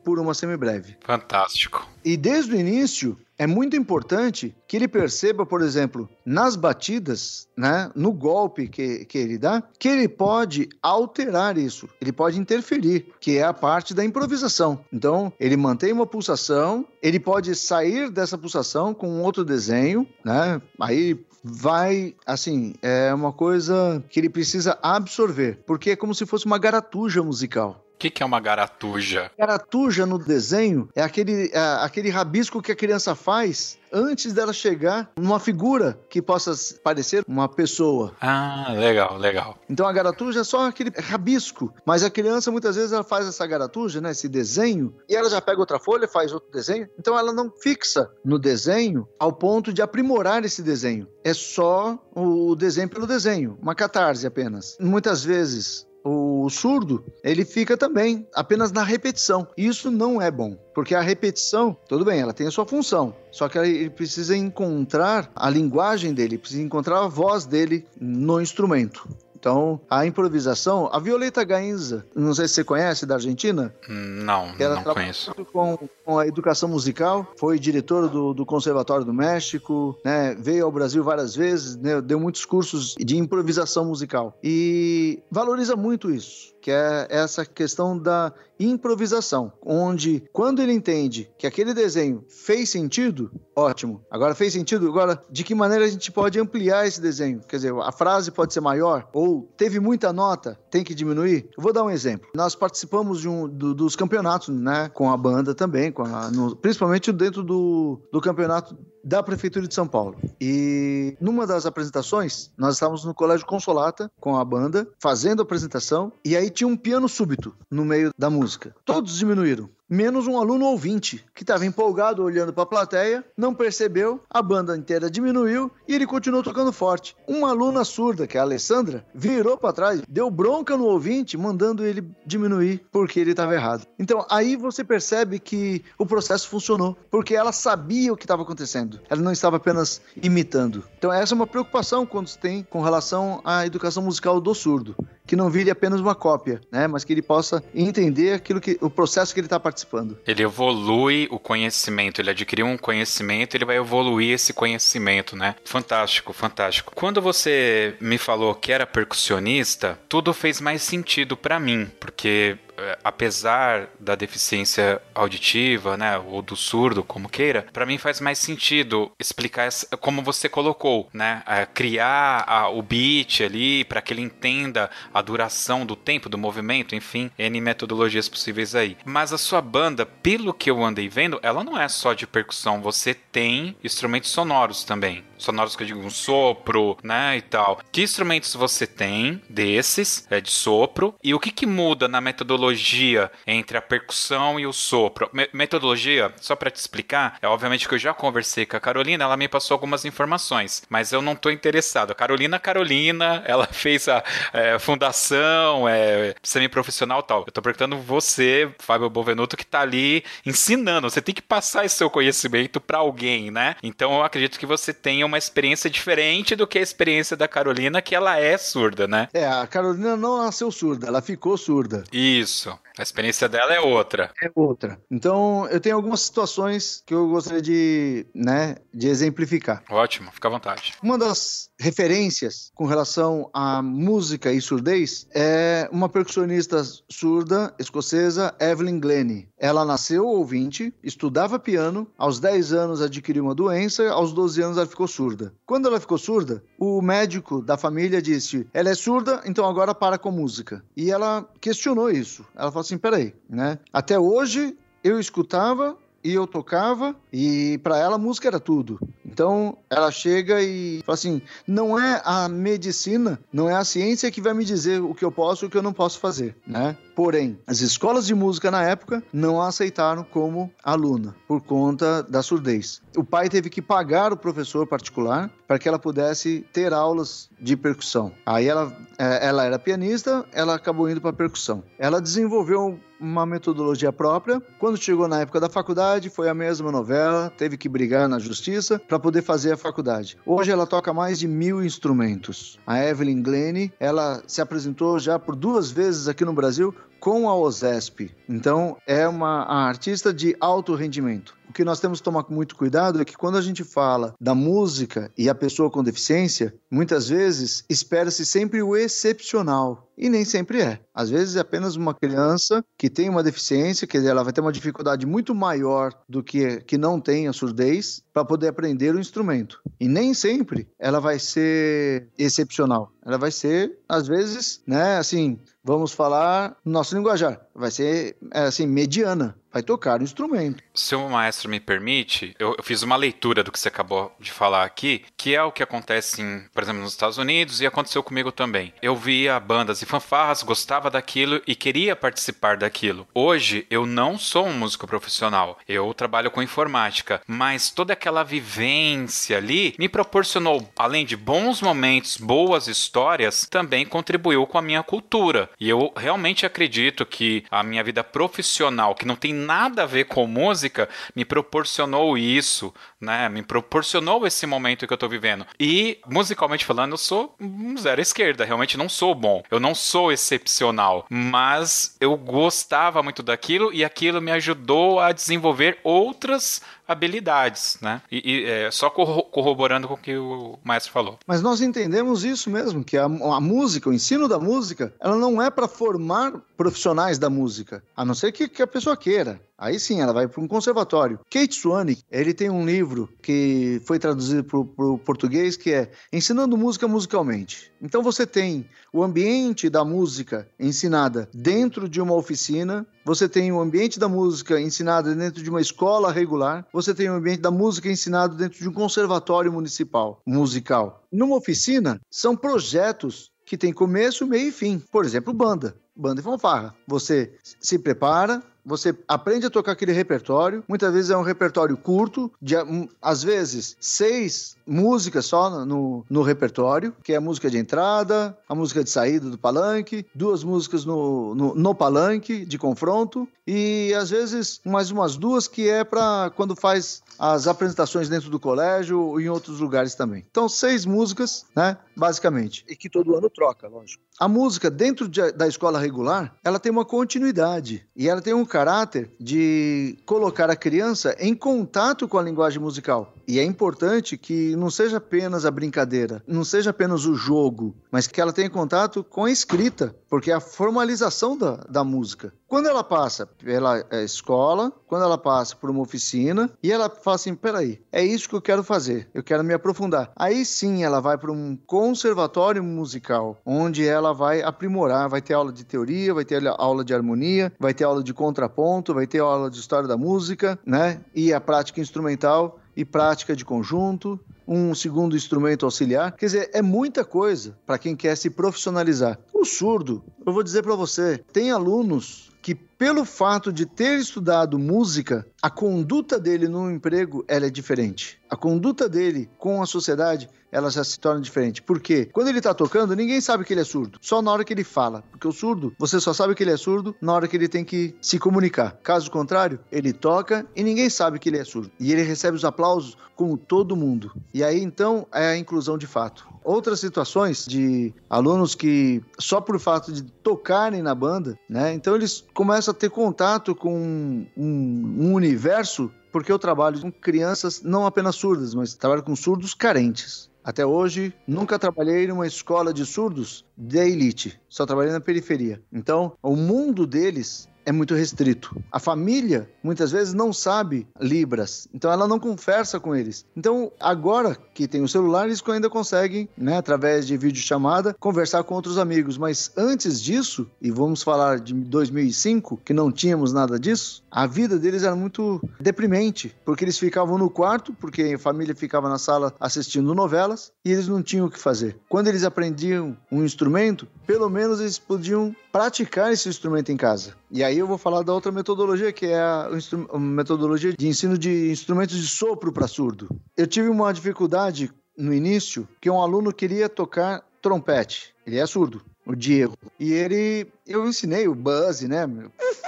[0.07, 0.97] por uma semibreve.
[1.05, 1.85] Fantástico.
[2.05, 7.91] E desde o início, é muito importante que ele perceba, por exemplo, nas batidas, né,
[7.93, 13.37] no golpe que, que ele dá, que ele pode alterar isso, ele pode interferir, que
[13.37, 14.79] é a parte da improvisação.
[14.93, 20.63] Então, ele mantém uma pulsação, ele pode sair dessa pulsação com um outro desenho, né?
[20.81, 26.47] Aí vai, assim, é uma coisa que ele precisa absorver, porque é como se fosse
[26.47, 27.86] uma garatuja musical.
[27.97, 29.31] O que, que, é uma garatuja?
[29.39, 35.11] Garatuja no desenho é aquele, é aquele rabisco que a criança faz antes dela chegar
[35.17, 36.53] numa figura que possa
[36.85, 38.15] parecer uma pessoa.
[38.21, 39.59] Ah, legal, legal.
[39.71, 43.47] Então a garatuja é só aquele rabisco, mas a criança muitas vezes ela faz essa
[43.47, 46.87] garatuja, né, esse desenho, e ela já pega outra folha, faz outro desenho.
[46.99, 51.09] Então ela não fixa no desenho ao ponto de aprimorar esse desenho.
[51.25, 54.77] É só o desenho pelo desenho, uma catarse apenas.
[54.79, 59.49] Muitas vezes o surdo, ele fica também apenas na repetição.
[59.57, 63.49] Isso não é bom, porque a repetição, tudo bem, ela tem a sua função, só
[63.49, 69.09] que ele precisa encontrar a linguagem dele, precisa encontrar a voz dele no instrumento.
[69.47, 73.73] Então, a improvisação, a Violeta Gainza, não sei se você conhece, da Argentina.
[73.89, 75.33] Não, ela não conheço.
[75.53, 80.73] Com, com a educação musical, foi diretora do, do Conservatório do México, né, veio ao
[80.73, 84.37] Brasil várias vezes, né, deu muitos cursos de improvisação musical.
[84.43, 91.47] E valoriza muito isso que é essa questão da improvisação, onde quando ele entende que
[91.47, 94.05] aquele desenho fez sentido, ótimo.
[94.11, 97.41] Agora fez sentido, agora de que maneira a gente pode ampliar esse desenho?
[97.47, 101.49] Quer dizer, a frase pode ser maior ou teve muita nota, tem que diminuir?
[101.57, 102.29] Eu vou dar um exemplo.
[102.35, 106.57] Nós participamos de um do, dos campeonatos, né, com a banda também, com a, no,
[106.57, 110.19] principalmente dentro do, do campeonato da Prefeitura de São Paulo.
[110.41, 116.13] E numa das apresentações, nós estávamos no Colégio Consolata com a banda, fazendo a apresentação,
[116.25, 118.75] e aí tinha um piano súbito no meio da música.
[118.85, 124.21] Todos diminuíram menos um aluno ouvinte, que estava empolgado olhando para a plateia, não percebeu,
[124.29, 127.17] a banda inteira diminuiu e ele continuou tocando forte.
[127.27, 131.85] Uma aluna surda, que é a Alessandra, virou para trás, deu bronca no ouvinte, mandando
[131.85, 133.87] ele diminuir porque ele estava errado.
[133.99, 139.01] Então aí você percebe que o processo funcionou, porque ela sabia o que estava acontecendo,
[139.09, 140.85] ela não estava apenas imitando.
[140.99, 144.97] Então essa é uma preocupação quando se tem com relação à educação musical do surdo
[145.27, 146.87] que não vire apenas uma cópia, né?
[146.87, 150.19] Mas que ele possa entender aquilo que o processo que ele está participando.
[150.27, 155.57] Ele evolui o conhecimento, ele adquiriu um conhecimento, ele vai evoluir esse conhecimento, né?
[155.65, 156.93] Fantástico, fantástico.
[156.95, 162.59] Quando você me falou que era percussionista, tudo fez mais sentido para mim, porque
[163.03, 169.11] apesar da deficiência auditiva, né, ou do surdo, como queira, para mim faz mais sentido
[169.19, 174.23] explicar essa, como você colocou, né, é, criar a, o beat ali para que ele
[174.23, 178.97] entenda a duração do tempo, do movimento, enfim, N metodologias possíveis aí.
[179.05, 182.81] Mas a sua banda, pelo que eu andei vendo, ela não é só de percussão,
[182.81, 187.81] você tem instrumentos sonoros também sonoros que eu digo, um sopro, né, e tal.
[187.93, 193.31] Que instrumentos você tem desses, é, de sopro, e o que que muda na metodologia
[193.47, 195.29] entre a percussão e o sopro?
[195.33, 199.25] Me metodologia, só para te explicar, é obviamente que eu já conversei com a Carolina,
[199.25, 202.13] ela me passou algumas informações, mas eu não tô interessado.
[202.13, 204.23] A Carolina, Carolina, ela fez a
[204.53, 207.45] é, fundação, é, semi-profissional tal.
[207.47, 211.11] Eu tô perguntando você, Fábio Bovenuto, que tá ali ensinando.
[211.11, 213.77] Você tem que passar esse seu conhecimento para alguém, né?
[213.83, 218.01] Então eu acredito que você tenha uma experiência diferente do que a experiência da Carolina,
[218.01, 219.29] que ela é surda, né?
[219.33, 222.05] É, a Carolina não nasceu surda, ela ficou surda.
[222.13, 222.77] Isso.
[222.99, 224.31] A experiência dela é outra.
[224.43, 224.99] É outra.
[225.11, 229.83] Então, eu tenho algumas situações que eu gostaria de, né, de exemplificar.
[229.91, 230.95] Ótimo, fica à vontade.
[231.03, 238.99] Uma das referências com relação à música e surdez é uma percussionista surda escocesa, Evelyn
[238.99, 239.49] Glennie.
[239.59, 244.87] Ela nasceu ouvinte, estudava piano, aos 10 anos adquiriu uma doença, aos 12 anos ela
[244.87, 245.53] ficou surda.
[245.67, 250.19] Quando ela ficou surda, o médico da família disse: ela é surda, então agora para
[250.19, 250.83] com música.
[250.97, 252.45] E ela questionou isso.
[252.55, 253.79] Ela falou assim: peraí, né?
[253.93, 255.97] Até hoje eu escutava
[256.27, 258.99] e eu tocava e para ela música era tudo.
[259.25, 264.41] Então ela chega e fala assim: não é a medicina, não é a ciência que
[264.41, 266.97] vai me dizer o que eu posso e o que eu não posso fazer, né?
[267.15, 272.43] Porém, as escolas de música na época não a aceitaram como aluna por conta da
[272.43, 273.01] surdez.
[273.17, 277.77] O pai teve que pagar o professor particular para que ela pudesse ter aulas de
[277.77, 278.33] percussão.
[278.45, 281.83] Aí ela, é, ela era pianista, ela acabou indo para percussão.
[281.99, 284.63] Ela desenvolveu uma metodologia própria.
[284.79, 288.99] Quando chegou na época da faculdade, foi a mesma novela, teve que brigar na justiça
[288.99, 290.37] para poder fazer a faculdade.
[290.45, 292.79] Hoje ela toca mais de mil instrumentos.
[292.87, 297.57] A Evelyn Glennie, ela se apresentou já por duas vezes aqui no Brasil com a
[297.57, 298.31] OSESP.
[298.49, 301.57] Então, é uma artista de alto rendimento.
[301.69, 304.55] O que nós temos que tomar muito cuidado é que quando a gente fala da
[304.55, 310.07] música e a pessoa com deficiência, muitas vezes espera-se sempre o excepcional.
[310.19, 310.99] E nem sempre é.
[311.15, 314.63] Às vezes é apenas uma criança que tem uma deficiência, quer dizer, ela vai ter
[314.63, 319.21] uma dificuldade muito maior do que que não tem a surdez para poder aprender o
[319.21, 319.81] instrumento.
[320.01, 323.13] E nem sempre ela vai ser excepcional.
[323.25, 328.61] Ela vai ser, às vezes, né, assim, vamos falar no nosso linguajar, vai ser, é,
[328.61, 330.83] assim, mediana vai tocar o instrumento.
[330.95, 334.51] Se o maestro me permite, eu, eu, fiz uma leitura do que você acabou de
[334.51, 338.23] falar aqui, que é o que acontece, em, por exemplo, nos Estados Unidos e aconteceu
[338.23, 338.95] comigo também.
[339.03, 343.29] Eu via bandas e fanfarras, gostava daquilo e queria participar daquilo.
[343.35, 349.59] Hoje eu não sou um músico profissional, eu trabalho com informática, mas toda aquela vivência
[349.59, 355.69] ali me proporcionou, além de bons momentos, boas histórias, também contribuiu com a minha cultura.
[355.79, 360.25] E eu realmente acredito que a minha vida profissional, que não tem nada a ver
[360.25, 363.49] com música me proporcionou isso, né?
[363.49, 365.67] Me proporcionou esse momento que eu tô vivendo.
[365.79, 368.65] E, musicalmente falando, eu sou um zero esquerda.
[368.65, 369.63] Realmente não sou bom.
[369.71, 371.27] Eu não sou excepcional.
[371.31, 378.21] Mas eu gostava muito daquilo e aquilo me ajudou a desenvolver outras habilidades, né?
[378.31, 381.39] E, e é, só corroborando com o que o maestro falou.
[381.47, 385.63] Mas nós entendemos isso mesmo, que a, a música, o ensino da música, ela não
[385.63, 389.61] é para formar profissionais da música, a não ser que, que a pessoa queira.
[389.79, 391.39] Aí sim, ela vai para um conservatório.
[391.51, 396.11] Kate Swanwick, ele tem um livro livro que foi traduzido para o português que é
[396.33, 397.93] Ensinando Música Musicalmente.
[398.03, 403.81] Então você tem o ambiente da música ensinada dentro de uma oficina, você tem o
[403.81, 408.11] ambiente da música ensinada dentro de uma escola regular, você tem o ambiente da música
[408.11, 411.23] ensinado dentro de um conservatório municipal musical.
[411.31, 414.99] Numa oficina, são projetos que têm começo, meio e fim.
[415.11, 415.97] Por exemplo, banda.
[416.15, 416.95] Banda e fanfarra.
[417.07, 420.85] Você se prepara, você aprende a tocar aquele repertório.
[420.89, 422.77] Muitas vezes é um repertório curto, de
[423.21, 428.75] às vezes seis músicas só no, no repertório, que é a música de entrada, a
[428.75, 434.31] música de saída do palanque, duas músicas no, no, no palanque de confronto e às
[434.31, 439.41] vezes mais umas duas que é para quando faz as apresentações dentro do colégio ou
[439.41, 440.45] em outros lugares também.
[440.51, 442.85] Então, seis músicas, né, basicamente.
[442.89, 444.23] E que todo ano troca, lógico.
[444.39, 448.65] A música dentro de, da escola regular, ela tem uma continuidade e ela tem um
[448.77, 453.33] caráter de colocar a criança em contato com a linguagem musical.
[453.49, 458.27] E é importante que não seja apenas a brincadeira, não seja apenas o jogo, mas
[458.27, 462.53] que ela tenha contato com a escrita, porque é a formalização da, da música.
[462.69, 467.37] Quando ela passa pela é, escola, quando ela passa por uma oficina e ela fala
[467.37, 470.33] assim: peraí, é isso que eu quero fazer, eu quero me aprofundar.
[470.35, 475.73] Aí sim ela vai para um conservatório musical, onde ela vai aprimorar, vai ter aula
[475.73, 479.71] de teoria, vai ter aula de harmonia, vai ter aula de contraponto, vai ter aula
[479.71, 481.21] de história da música, né?
[481.33, 486.33] E a prática instrumental e prática de conjunto, um segundo instrumento auxiliar.
[486.33, 489.39] Quer dizer, é muita coisa para quem quer se profissionalizar.
[489.53, 494.79] O surdo, eu vou dizer para você, tem alunos que pelo fato de ter estudado
[494.79, 498.41] música, a conduta dele no emprego ela é diferente.
[498.49, 501.83] A conduta dele com a sociedade ela já se torna diferente.
[501.83, 502.29] Por quê?
[502.33, 504.19] Quando ele está tocando, ninguém sabe que ele é surdo.
[504.21, 505.25] Só na hora que ele fala.
[505.31, 507.85] Porque o surdo, você só sabe que ele é surdo na hora que ele tem
[507.85, 508.99] que se comunicar.
[509.03, 511.91] Caso contrário, ele toca e ninguém sabe que ele é surdo.
[511.99, 514.33] E ele recebe os aplausos com todo mundo.
[514.53, 516.47] E aí então é a inclusão de fato.
[516.65, 521.93] Outras situações de alunos que só por fato de tocarem na banda, né?
[521.93, 527.83] Então eles começam a ter contato com um, um universo porque eu trabalho com crianças
[527.83, 530.51] não apenas surdas, mas trabalho com surdos carentes.
[530.63, 535.81] Até hoje, nunca trabalhei numa escola de surdos de elite, só trabalhei na periferia.
[535.93, 538.77] Então, o mundo deles é muito restrito.
[538.91, 543.47] A família muitas vezes não sabe Libras, então ela não conversa com eles.
[543.57, 548.75] Então, agora que tem o celular, eles ainda conseguem, né, através de videochamada, conversar com
[548.75, 549.39] outros amigos.
[549.39, 554.79] Mas antes disso, e vamos falar de 2005, que não tínhamos nada disso, a vida
[554.79, 559.55] deles era muito deprimente, porque eles ficavam no quarto, porque a família ficava na sala
[559.61, 561.97] assistindo novelas e eles não tinham o que fazer.
[562.09, 567.35] Quando eles aprendiam um instrumento, pelo menos eles podiam praticar esse instrumento em casa.
[567.51, 569.69] E aí eu vou falar da outra metodologia, que é a,
[570.11, 573.29] a metodologia de ensino de instrumentos de sopro para surdo.
[573.55, 578.35] Eu tive uma dificuldade no início, que um aluno queria tocar trompete.
[578.47, 579.75] Ele é surdo, o Diego.
[580.01, 582.27] E ele, eu ensinei o buzz, né?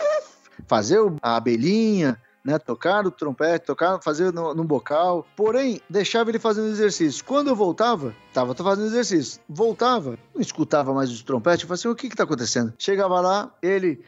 [0.67, 2.59] Fazer a abelhinha, né?
[2.59, 5.27] Tocar o trompete, tocar, fazer no, no bocal.
[5.37, 7.23] Porém, deixava ele fazendo exercício.
[7.23, 9.41] Quando eu voltava, tava fazendo exercício.
[9.47, 11.65] Voltava, não escutava mais o trompete.
[11.65, 12.73] Eu falei assim: o que que tá acontecendo?
[12.79, 14.03] Chegava lá, ele.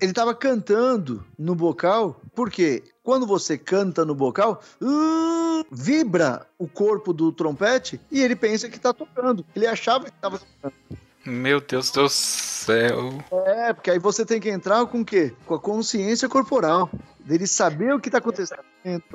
[0.00, 4.60] Ele tava cantando no bocal, porque quando você canta no bocal,
[5.70, 9.44] vibra o corpo do trompete e ele pensa que tá tocando.
[9.54, 10.74] Ele achava que tava tocando.
[11.26, 13.18] Meu Deus do céu.
[13.46, 15.34] É, porque aí você tem que entrar com o quê?
[15.44, 16.88] Com a consciência corporal.
[17.26, 18.60] Dele saber o que tá acontecendo.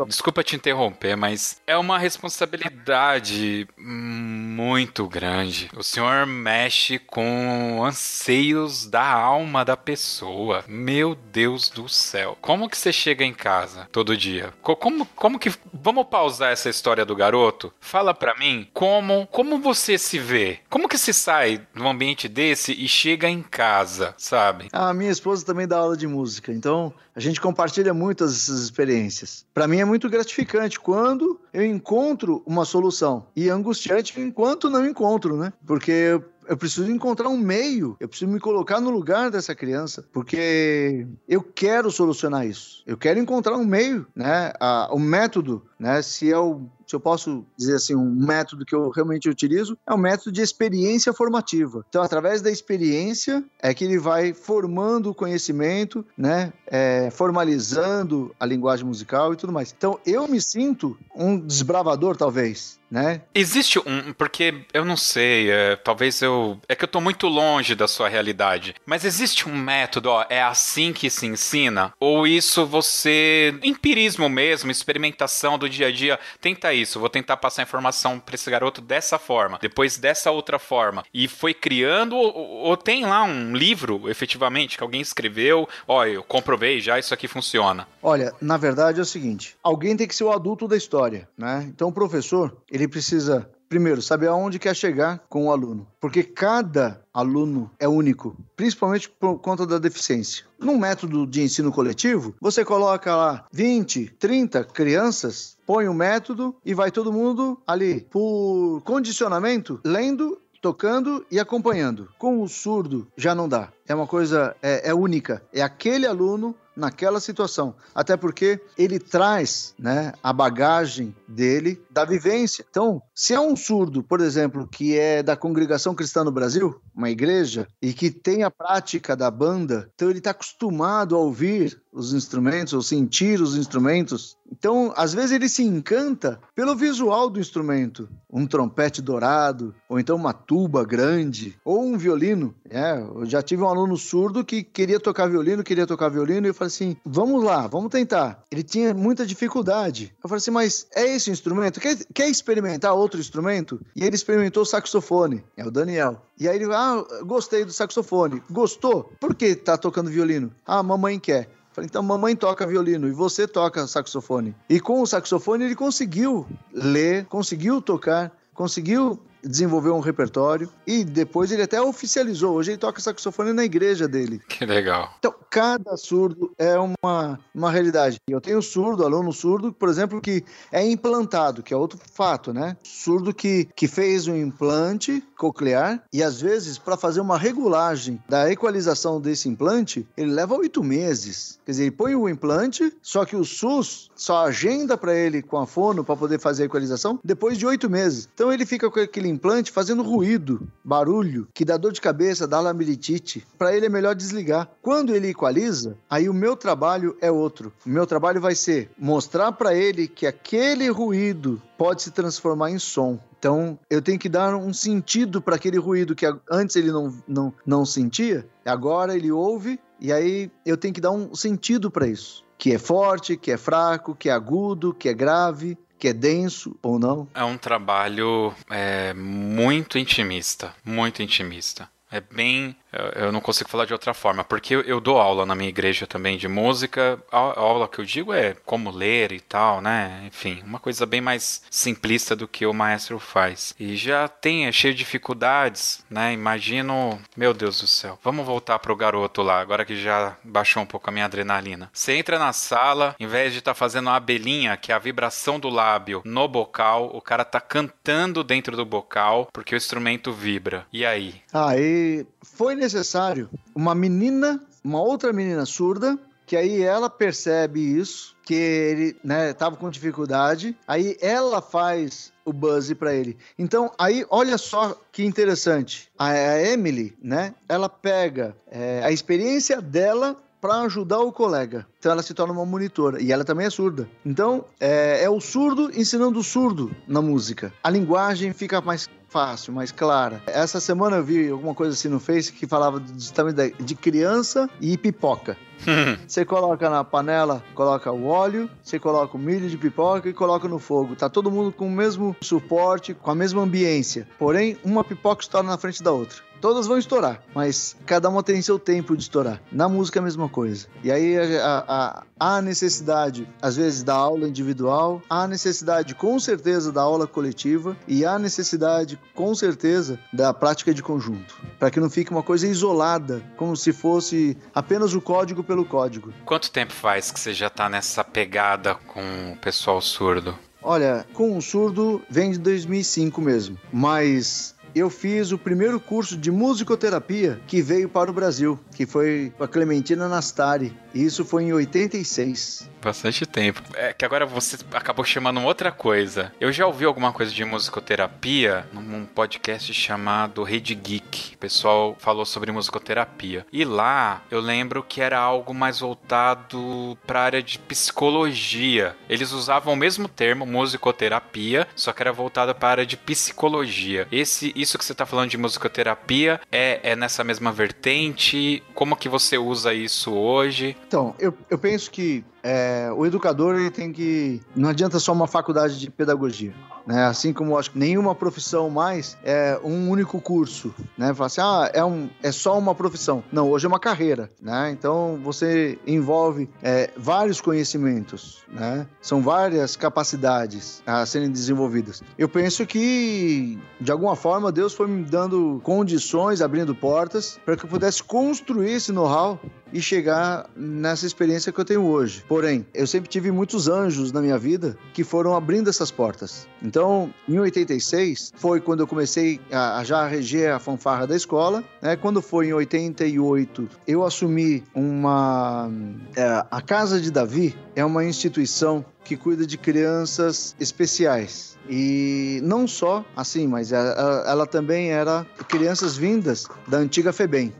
[0.06, 5.72] Desculpa te interromper, mas é uma responsabilidade muito grande.
[5.74, 10.66] O senhor mexe com anseios da alma da pessoa.
[10.68, 12.38] Meu Deus do céu.
[12.42, 14.54] Como que você chega em casa todo dia?
[14.62, 15.54] Como, como que.
[15.74, 17.74] Vamos pausar essa história do garoto?
[17.80, 20.60] Fala pra mim como, como você se vê.
[20.70, 24.68] Como que se sai de um ambiente desse e chega em casa, sabe?
[24.74, 29.46] A minha esposa também dá aula de música, então a gente compartilha muitas dessas experiências.
[29.54, 35.38] Para mim é muito gratificante quando eu encontro uma solução e angustiante enquanto não encontro,
[35.38, 35.54] né?
[35.66, 41.08] Porque eu preciso encontrar um meio, eu preciso me colocar no lugar dessa criança, porque
[41.28, 42.84] eu quero solucionar isso.
[42.86, 44.52] Eu quero encontrar um meio, né?
[44.60, 46.00] A, o método né?
[46.04, 49.98] Se eu, se eu posso dizer assim, um método que eu realmente utilizo, é um
[49.98, 51.84] método de experiência formativa.
[51.90, 56.54] Então, através da experiência, é que ele vai formando o conhecimento, né?
[56.68, 59.74] É, formalizando a linguagem musical e tudo mais.
[59.76, 63.22] Então, eu me sinto um desbravador, talvez, né?
[63.34, 67.74] Existe um, porque eu não sei, é, talvez eu, é que eu tô muito longe
[67.74, 71.94] da sua realidade, mas existe um método, ó, é assim que se ensina?
[72.00, 77.64] Ou isso você, empirismo mesmo, experimentação do dia a dia, tenta isso, vou tentar passar
[77.64, 82.78] informação para esse garoto dessa forma, depois dessa outra forma, e foi criando, ou, ou
[82.78, 87.88] tem lá um livro, efetivamente, que alguém escreveu, ó, eu comprovei já, isso aqui funciona.
[88.02, 91.66] Olha, na verdade é o seguinte, alguém tem que ser o adulto da história, né?
[91.68, 97.02] Então o professor, ele precisa primeiro, saber aonde quer chegar com o aluno, porque cada
[97.14, 100.44] aluno é único, principalmente por conta da deficiência.
[100.60, 106.74] Num método de ensino coletivo, você coloca lá 20, 30 crianças, põe o método e
[106.74, 112.10] vai todo mundo ali por condicionamento, lendo tocando e acompanhando.
[112.20, 113.72] Com o surdo já não dá.
[113.88, 115.42] É uma coisa é, é única.
[115.54, 117.76] É aquele aluno naquela situação.
[117.94, 122.66] Até porque ele traz né, a bagagem dele da vivência.
[122.70, 127.10] Então, se é um surdo, por exemplo, que é da congregação cristã no Brasil, uma
[127.10, 132.14] igreja, e que tem a prática da banda, então ele está acostumado a ouvir os
[132.14, 134.38] instrumentos, ou sentir os instrumentos.
[134.50, 140.16] Então, às vezes ele se encanta pelo visual do instrumento, um trompete dourado, ou então
[140.16, 142.56] uma tuba grande, ou um violino.
[142.70, 146.50] É, eu já tive um aluno surdo que queria tocar violino, queria tocar violino, e
[146.50, 148.44] eu falei assim: vamos lá, vamos tentar.
[148.52, 150.14] Ele tinha muita dificuldade.
[150.24, 151.80] Eu falei assim: mas é esse o instrumento?
[151.80, 153.80] Quer, quer experimentar outro instrumento?
[153.96, 156.22] E ele experimentou o saxofone, é o Daniel.
[156.40, 158.42] E aí ele, ah, gostei do saxofone.
[158.50, 159.12] Gostou?
[159.20, 160.52] Por que tá tocando violino?
[160.66, 161.50] Ah, mamãe quer.
[161.72, 164.54] Falei, então mamãe toca violino e você toca saxofone.
[164.70, 171.52] E com o saxofone ele conseguiu ler, conseguiu tocar, conseguiu desenvolver um repertório e depois
[171.52, 172.56] ele até oficializou.
[172.56, 174.42] Hoje ele toca saxofone na igreja dele.
[174.48, 175.14] Que legal.
[175.20, 178.18] Então, cada surdo é uma, uma realidade.
[178.28, 182.78] Eu tenho surdo, aluno surdo, por exemplo, que é implantado, que é outro fato, né?
[182.84, 188.52] Surdo que, que fez um implante coclear e às vezes para fazer uma regulagem da
[188.52, 191.60] equalização desse implante, ele leva oito meses.
[191.66, 195.58] Quer dizer, ele põe o implante, só que o SUS só agenda para ele com
[195.58, 198.30] a fono para poder fazer a equalização depois de oito meses.
[198.34, 202.60] Então ele fica com aquele implante fazendo ruído, barulho, que dá dor de cabeça, dá
[202.60, 203.46] lamilitite.
[203.58, 204.70] Para ele é melhor desligar.
[204.82, 207.74] Quando ele equaliza, aí o meu trabalho é outro.
[207.86, 212.78] O meu trabalho vai ser mostrar para ele que aquele ruído pode se transformar em
[212.78, 213.20] som.
[213.40, 217.54] Então, eu tenho que dar um sentido para aquele ruído que antes ele não, não,
[217.66, 222.44] não sentia, agora ele ouve, e aí eu tenho que dar um sentido para isso.
[222.56, 226.76] Que é forte, que é fraco, que é agudo, que é grave que é denso
[226.82, 227.28] ou não?
[227.32, 231.88] É um trabalho é, muito intimista, muito intimista.
[232.10, 232.76] É bem
[233.16, 236.38] eu não consigo falar de outra forma, porque eu dou aula na minha igreja também
[236.38, 237.22] de música.
[237.32, 240.24] A aula que eu digo é como ler e tal, né?
[240.26, 243.74] Enfim, uma coisa bem mais simplista do que o maestro faz.
[243.80, 246.34] E já tem, é cheio de dificuldades, né?
[246.34, 248.20] Imagino, meu Deus do céu.
[248.24, 251.90] Vamos voltar pro garoto lá, agora que já baixou um pouco a minha adrenalina.
[251.94, 255.00] Você entra na sala, em vez de estar tá fazendo uma abelhinha, que é a
[255.00, 260.34] vibração do lábio no bocal, o cara tá cantando dentro do bocal porque o instrumento
[260.34, 260.86] vibra.
[260.92, 261.42] E aí?
[261.54, 268.56] Aí foi necessário uma menina, uma outra menina surda, que aí ela percebe isso, que
[268.56, 273.38] ele, né, tava com dificuldade, aí ela faz o buzz para ele.
[273.58, 276.12] Então, aí, olha só que interessante.
[276.20, 281.88] A, Emily, né, ela pega é, a experiência dela para ajudar o colega.
[281.98, 284.08] Então ela se torna uma monitora e ela também é surda.
[284.24, 287.74] Então é, é o surdo ensinando o surdo na música.
[287.84, 290.44] A linguagem fica mais fácil, mais clara.
[290.46, 294.98] Essa semana eu vi alguma coisa assim no Face que falava justamente de criança e
[294.98, 295.58] pipoca.
[296.28, 300.68] você coloca na panela, coloca o óleo, você coloca o milho de pipoca e coloca
[300.68, 301.16] no fogo.
[301.16, 304.28] Tá todo mundo com o mesmo suporte, com a mesma ambiência.
[304.38, 306.38] Porém, uma pipoca estoura na frente da outra.
[306.62, 309.60] Todas vão estourar, mas cada uma tem seu tempo de estourar.
[309.72, 310.86] Na música é a mesma coisa.
[311.04, 316.92] E aí a, a, a necessidade, às vezes, da aula individual, há necessidade, com certeza,
[316.92, 321.56] da aula coletiva e há necessidade, com certeza, da prática de conjunto.
[321.80, 326.34] Para que não fique uma coisa isolada, como se fosse apenas o código pelo código.
[326.44, 330.54] Quanto tempo faz que você já está nessa pegada com o pessoal surdo?
[330.84, 336.52] Olha, com o surdo vem de 2005 mesmo, mas eu fiz o primeiro curso de
[336.52, 340.94] musicoterapia que veio para o Brasil, que foi com a Clementina Nastari.
[341.14, 342.90] E isso foi em 86.
[343.02, 343.82] Bastante tempo.
[343.96, 346.54] É que agora você acabou chamando outra coisa.
[346.60, 351.56] Eu já ouvi alguma coisa de musicoterapia num podcast chamado Rede Geek.
[351.56, 353.66] O pessoal falou sobre musicoterapia.
[353.72, 359.16] E lá eu lembro que era algo mais voltado para a área de psicologia.
[359.30, 364.28] Eles usavam o mesmo termo, musicoterapia, só que era voltado para a área de psicologia.
[364.32, 368.84] Esse, isso que você está falando de musicoterapia é, é nessa mesma vertente?
[368.94, 370.96] Como que você usa isso hoje?
[371.08, 374.62] Então, eu, eu penso que é, o educador ele tem que.
[374.76, 376.74] Não adianta só uma faculdade de pedagogia.
[377.06, 377.26] Né?
[377.26, 380.94] Assim como acho que nenhuma profissão mais é um único curso.
[381.18, 381.34] Né?
[381.34, 383.44] Fala assim, ah, é, um, é só uma profissão.
[383.52, 384.52] Não, hoje é uma carreira.
[384.62, 384.92] Né?
[384.92, 388.64] Então você envolve é, vários conhecimentos.
[388.68, 389.08] Né?
[389.22, 392.22] São várias capacidades a serem desenvolvidas.
[392.38, 397.86] Eu penso que, de alguma forma, Deus foi me dando condições, abrindo portas, para que
[397.86, 399.60] eu pudesse construir esse know-how
[399.92, 402.44] e chegar nessa experiência que eu tenho hoje.
[402.48, 406.68] Porém, eu sempre tive muitos anjos na minha vida que foram abrindo essas portas.
[406.82, 411.84] Então, em 86 foi quando eu comecei a, a já reger a fanfarra da escola.
[412.02, 412.16] Né?
[412.16, 415.90] Quando foi em 88, eu assumi uma
[416.36, 421.78] é, a Casa de Davi é uma instituição que cuida de crianças especiais.
[421.90, 427.74] E não só assim, mas ela, ela também era crianças vindas da antiga FEBEM.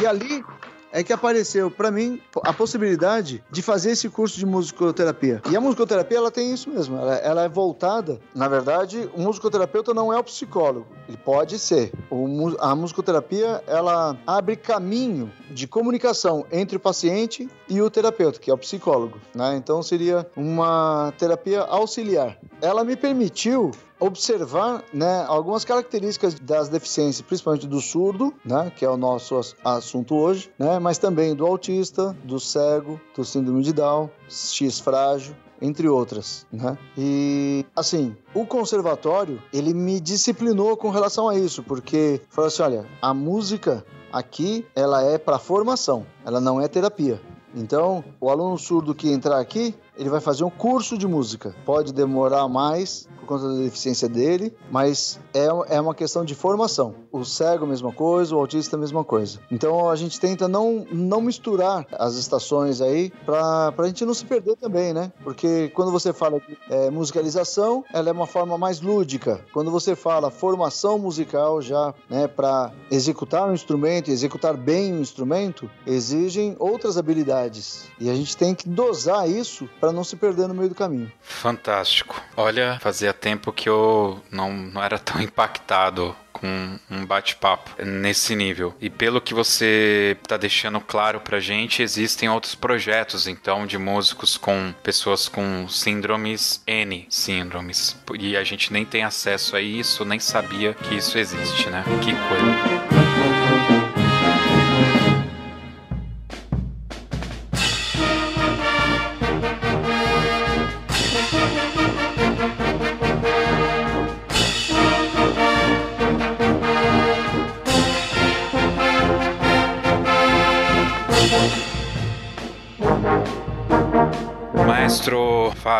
[0.00, 0.44] E ali
[0.92, 5.42] é que apareceu para mim a possibilidade de fazer esse curso de musicoterapia.
[5.50, 9.92] E a musicoterapia ela tem isso mesmo, ela, ela é voltada, na verdade, o musicoterapeuta
[9.92, 11.92] não é o psicólogo, ele pode ser.
[12.10, 18.50] O, a musicoterapia ela abre caminho de comunicação entre o paciente e o terapeuta, que
[18.50, 19.56] é o psicólogo, né?
[19.56, 22.38] Então seria uma terapia auxiliar.
[22.60, 23.70] Ela me permitiu
[24.00, 30.14] observar né, algumas características das deficiências, principalmente do surdo, né, que é o nosso assunto
[30.14, 35.88] hoje, né, mas também do autista, do cego, do síndrome de Down, X frágil, entre
[35.88, 36.78] outras, né?
[36.96, 42.86] E assim, o conservatório, ele me disciplinou com relação a isso, porque falou assim, olha,
[43.02, 47.20] a música aqui, ela é para formação, ela não é terapia.
[47.54, 51.54] Então, o aluno surdo que entrar aqui, ele vai fazer um curso de música.
[51.66, 55.46] Pode demorar mais, conta da deficiência dele, mas é,
[55.76, 56.94] é uma questão de formação.
[57.12, 59.38] O cego, mesma coisa, o autista, mesma coisa.
[59.50, 64.24] Então a gente tenta não, não misturar as estações aí para a gente não se
[64.24, 65.12] perder também, né?
[65.22, 66.40] Porque quando você fala
[66.70, 69.40] é, musicalização, ela é uma forma mais lúdica.
[69.52, 75.70] Quando você fala formação musical já, né, para executar um instrumento, executar bem um instrumento,
[75.86, 77.84] exigem outras habilidades.
[78.00, 81.10] E a gente tem que dosar isso para não se perder no meio do caminho.
[81.22, 82.20] Fantástico.
[82.36, 88.74] Olha, fazia tempo que eu não, não era tão impactado com um bate-papo nesse nível.
[88.80, 94.36] E pelo que você está deixando claro pra gente, existem outros projetos, então, de músicos
[94.36, 97.96] com pessoas com síndromes N síndromes.
[98.18, 101.82] E a gente nem tem acesso a isso, nem sabia que isso existe, né?
[102.04, 102.97] Que coisa.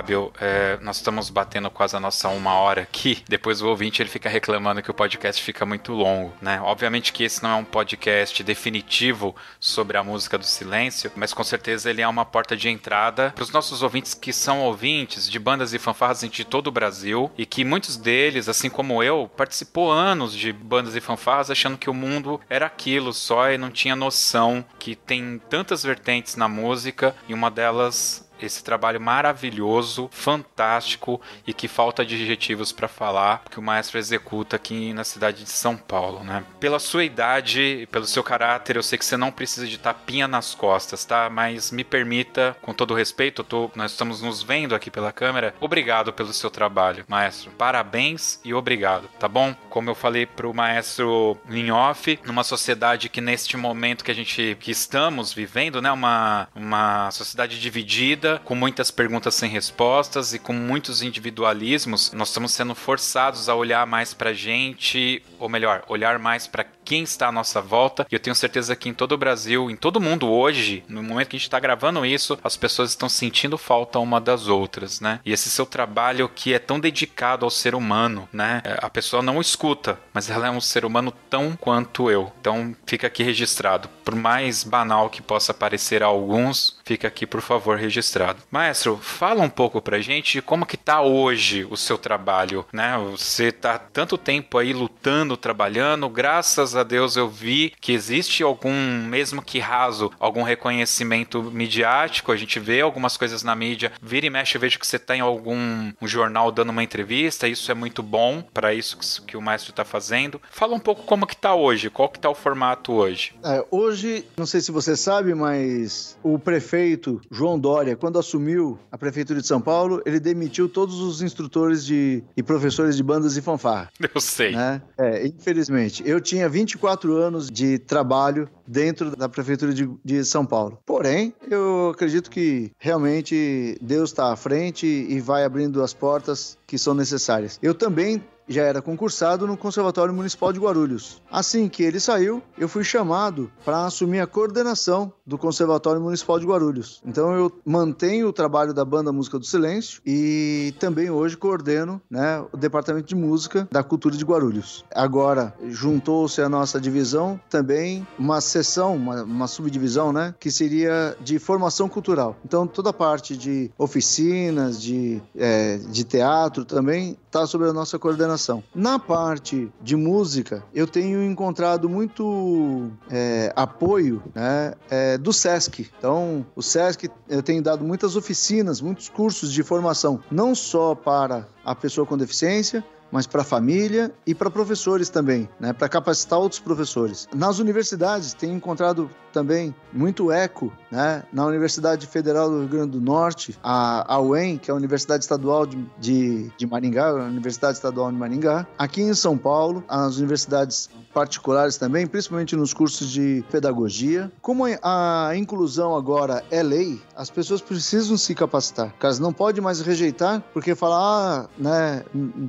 [0.09, 3.23] Fábio, é, nós estamos batendo quase a nossa uma hora aqui.
[3.29, 6.59] Depois o ouvinte ele fica reclamando que o podcast fica muito longo, né?
[6.63, 11.45] Obviamente que esse não é um podcast definitivo sobre a música do silêncio, mas com
[11.45, 15.39] certeza ele é uma porta de entrada para os nossos ouvintes que são ouvintes de
[15.39, 19.93] bandas e fanfarras de todo o Brasil e que muitos deles, assim como eu, participou
[19.93, 23.95] anos de bandas e fanfarras achando que o mundo era aquilo só e não tinha
[23.95, 31.53] noção que tem tantas vertentes na música e uma delas esse trabalho maravilhoso, fantástico e
[31.53, 36.23] que falta adjetivos para falar que o maestro executa aqui na cidade de São Paulo,
[36.25, 36.45] né?
[36.61, 40.55] Pela sua idade, pelo seu caráter, eu sei que você não precisa de tapinha nas
[40.55, 41.29] costas, tá?
[41.31, 45.55] Mas me permita, com todo respeito, tô, nós estamos nos vendo aqui pela câmera.
[45.61, 47.51] Obrigado pelo seu trabalho, maestro.
[47.53, 49.55] Parabéns e obrigado, tá bom?
[49.71, 54.71] Como eu falei pro maestro Linhoff, numa sociedade que neste momento que a gente que
[54.71, 61.03] estamos vivendo, né, uma uma sociedade dividida com muitas perguntas sem respostas e com muitos
[61.03, 66.65] individualismos, nós estamos sendo forçados a olhar mais pra gente ou melhor, olhar mais para
[66.89, 68.07] quem está à nossa volta.
[68.11, 71.29] E eu tenho certeza que em todo o Brasil, em todo mundo hoje, no momento
[71.29, 75.21] que a gente está gravando isso, as pessoas estão sentindo falta uma das outras, né?
[75.23, 78.63] E esse seu trabalho que é tão dedicado ao ser humano, né?
[78.65, 82.33] É, a pessoa não escuta, mas ela é um ser humano tão quanto eu.
[82.41, 83.91] Então fica aqui registrado.
[84.03, 88.43] Por mais banal que possa parecer a alguns, fica aqui, por favor, registrado.
[88.51, 92.97] Maestro, fala um pouco pra gente de como que tá hoje o seu trabalho, né?
[93.11, 99.03] Você tá tanto tempo aí lutando, trabalhando, graças a Deus eu vi que existe algum,
[99.07, 104.31] mesmo que raso, algum reconhecimento midiático, a gente vê algumas coisas na mídia, vira e
[104.31, 107.75] mexe, eu vejo que você tá em algum um jornal dando uma entrevista, isso é
[107.75, 110.41] muito bom para isso que, que o maestro tá fazendo.
[110.51, 113.35] Fala um pouco como que tá hoje, qual que tá o formato hoje?
[113.45, 118.99] É, hoje, não sei se você sabe, mas o prefeito João Dória, quando assumiu a
[118.99, 123.43] prefeitura de São Paulo, ele demitiu todos os instrutores de, e professores de bandas e
[123.43, 123.91] fanfarra.
[124.15, 124.53] Eu sei.
[124.53, 124.83] Né?
[124.97, 126.03] É, infelizmente.
[126.07, 130.79] Eu tinha 24 anos de trabalho dentro da prefeitura de, de São Paulo.
[130.85, 136.77] Porém, eu acredito que realmente Deus está à frente e vai abrindo as portas que
[136.77, 137.59] são necessárias.
[137.63, 141.23] Eu também já era concursado no Conservatório Municipal de Guarulhos.
[141.31, 146.47] Assim que ele saiu, eu fui chamado para assumir a coordenação do Conservatório Municipal de
[146.47, 147.03] Guarulhos.
[147.05, 152.43] Então eu mantenho o trabalho da Banda Música do Silêncio e também hoje coordeno né,
[152.51, 154.85] o Departamento de Música da Cultura de Guarulhos.
[154.95, 161.39] Agora juntou-se a nossa divisão também uma seção, uma, uma subdivisão, né, que seria de
[161.39, 162.37] formação cultural.
[162.45, 167.99] Então toda a parte de oficinas, de, é, de teatro também está sob a nossa
[167.99, 168.63] coordenação.
[168.75, 175.89] Na parte de música, eu tenho encontrado muito é, apoio né, é, do SESC.
[175.99, 181.47] Então, o SESC, eu tenho dado muitas oficinas, muitos cursos de formação, não só para
[181.65, 186.39] a pessoa com deficiência, mas para a família e para professores também, né, para capacitar
[186.39, 187.29] outros professores.
[187.35, 191.23] Nas universidades, tenho encontrado também muito eco, né?
[191.33, 195.25] Na Universidade Federal do Rio Grande do Norte, a, a UEM, que é a Universidade
[195.25, 198.67] Estadual de, de, de Maringá, a Universidade Estadual de Maringá.
[198.79, 204.31] Aqui em São Paulo, as universidades particulares também, principalmente nos cursos de pedagogia.
[204.41, 208.95] Como a inclusão agora é lei, as pessoas precisam se capacitar.
[209.03, 212.05] Elas não podem mais rejeitar porque falar, ah, né,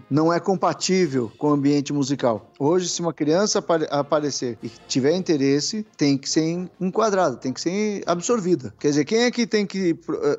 [0.09, 2.51] não é compatível com o ambiente musical.
[2.59, 8.03] Hoje, se uma criança aparecer e tiver interesse, tem que ser enquadrada, tem que ser
[8.05, 8.73] absorvida.
[8.79, 9.97] Quer dizer, quem é que tem que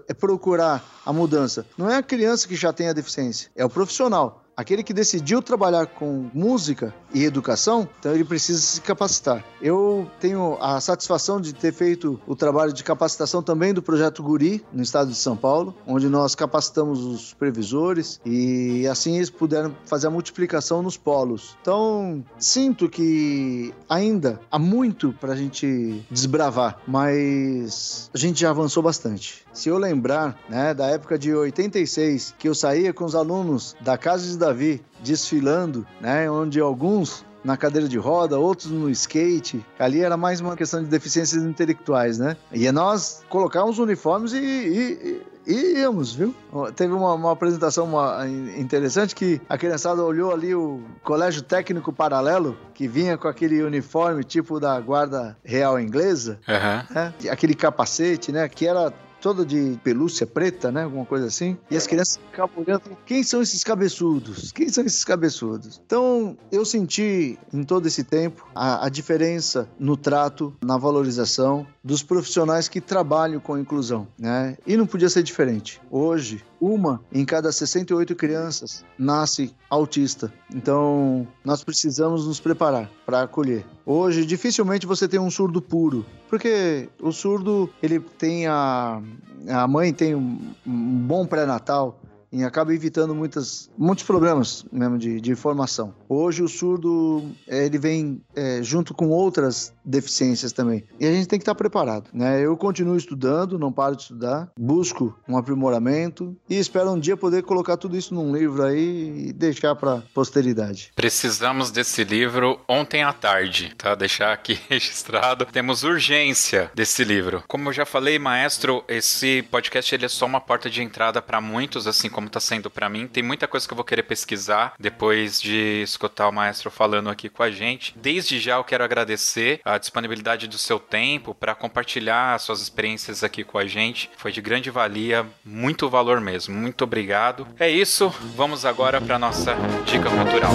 [0.08, 1.66] eh, procurar a mudança?
[1.76, 4.44] Não é a criança que já tem a deficiência, é o profissional.
[4.60, 9.42] Aquele que decidiu trabalhar com música e educação, então ele precisa se capacitar.
[9.62, 14.62] Eu tenho a satisfação de ter feito o trabalho de capacitação também do projeto Guri,
[14.70, 20.08] no estado de São Paulo, onde nós capacitamos os supervisores e assim eles puderam fazer
[20.08, 21.56] a multiplicação nos polos.
[21.62, 28.82] Então, sinto que ainda há muito para a gente desbravar, mas a gente já avançou
[28.82, 29.42] bastante.
[29.52, 33.98] Se eu lembrar, né, da época de 86, que eu saía com os alunos da
[33.98, 39.64] Casa de Davi desfilando, né, onde alguns na cadeira de roda, outros no skate.
[39.78, 42.36] Ali era mais uma questão de deficiências intelectuais, né?
[42.52, 46.34] E nós colocávamos uniformes e, e, e íamos, viu?
[46.76, 48.28] Teve uma, uma apresentação uma,
[48.58, 54.22] interessante que a criançada olhou ali o colégio técnico paralelo, que vinha com aquele uniforme
[54.22, 56.94] tipo da guarda real inglesa, uhum.
[56.94, 57.14] né?
[57.30, 58.46] aquele capacete, né?
[58.50, 60.84] Que era toda de pelúcia preta, né?
[60.84, 61.56] Alguma coisa assim.
[61.70, 64.52] E as crianças ficavam olhando, quem são esses cabeçudos?
[64.52, 65.80] Quem são esses cabeçudos?
[65.84, 72.02] Então, eu senti em todo esse tempo a, a diferença no trato, na valorização dos
[72.02, 74.56] profissionais que trabalham com inclusão, né?
[74.66, 75.80] E não podia ser diferente.
[75.90, 80.32] Hoje, uma em cada 68 crianças nasce autista.
[80.54, 83.64] Então, nós precisamos nos preparar para acolher.
[83.92, 89.02] Hoje, dificilmente você tem um surdo puro, porque o surdo, ele tem a
[89.48, 92.00] a mãe tem um, um bom pré-natal,
[92.32, 95.94] e acaba evitando muitas, muitos problemas mesmo de, de formação.
[96.08, 101.38] Hoje o surdo ele vem é, junto com outras deficiências também e a gente tem
[101.38, 102.08] que estar preparado.
[102.12, 102.40] Né?
[102.40, 107.42] Eu continuo estudando, não paro de estudar, busco um aprimoramento e espero um dia poder
[107.42, 110.92] colocar tudo isso num livro aí e deixar para posteridade.
[110.94, 113.94] Precisamos desse livro ontem à tarde, tá?
[113.94, 115.46] Deixar aqui registrado.
[115.46, 117.42] Temos urgência desse livro.
[117.48, 121.40] Como eu já falei, maestro, esse podcast ele é só uma porta de entrada para
[121.40, 123.06] muitos, assim como como está sendo para mim.
[123.06, 127.30] Tem muita coisa que eu vou querer pesquisar depois de escutar o maestro falando aqui
[127.30, 127.94] com a gente.
[127.96, 133.42] Desde já eu quero agradecer a disponibilidade do seu tempo para compartilhar suas experiências aqui
[133.42, 134.10] com a gente.
[134.18, 136.54] Foi de grande valia, muito valor mesmo.
[136.54, 137.48] Muito obrigado.
[137.58, 139.56] É isso, vamos agora para nossa
[139.86, 140.52] dica cultural.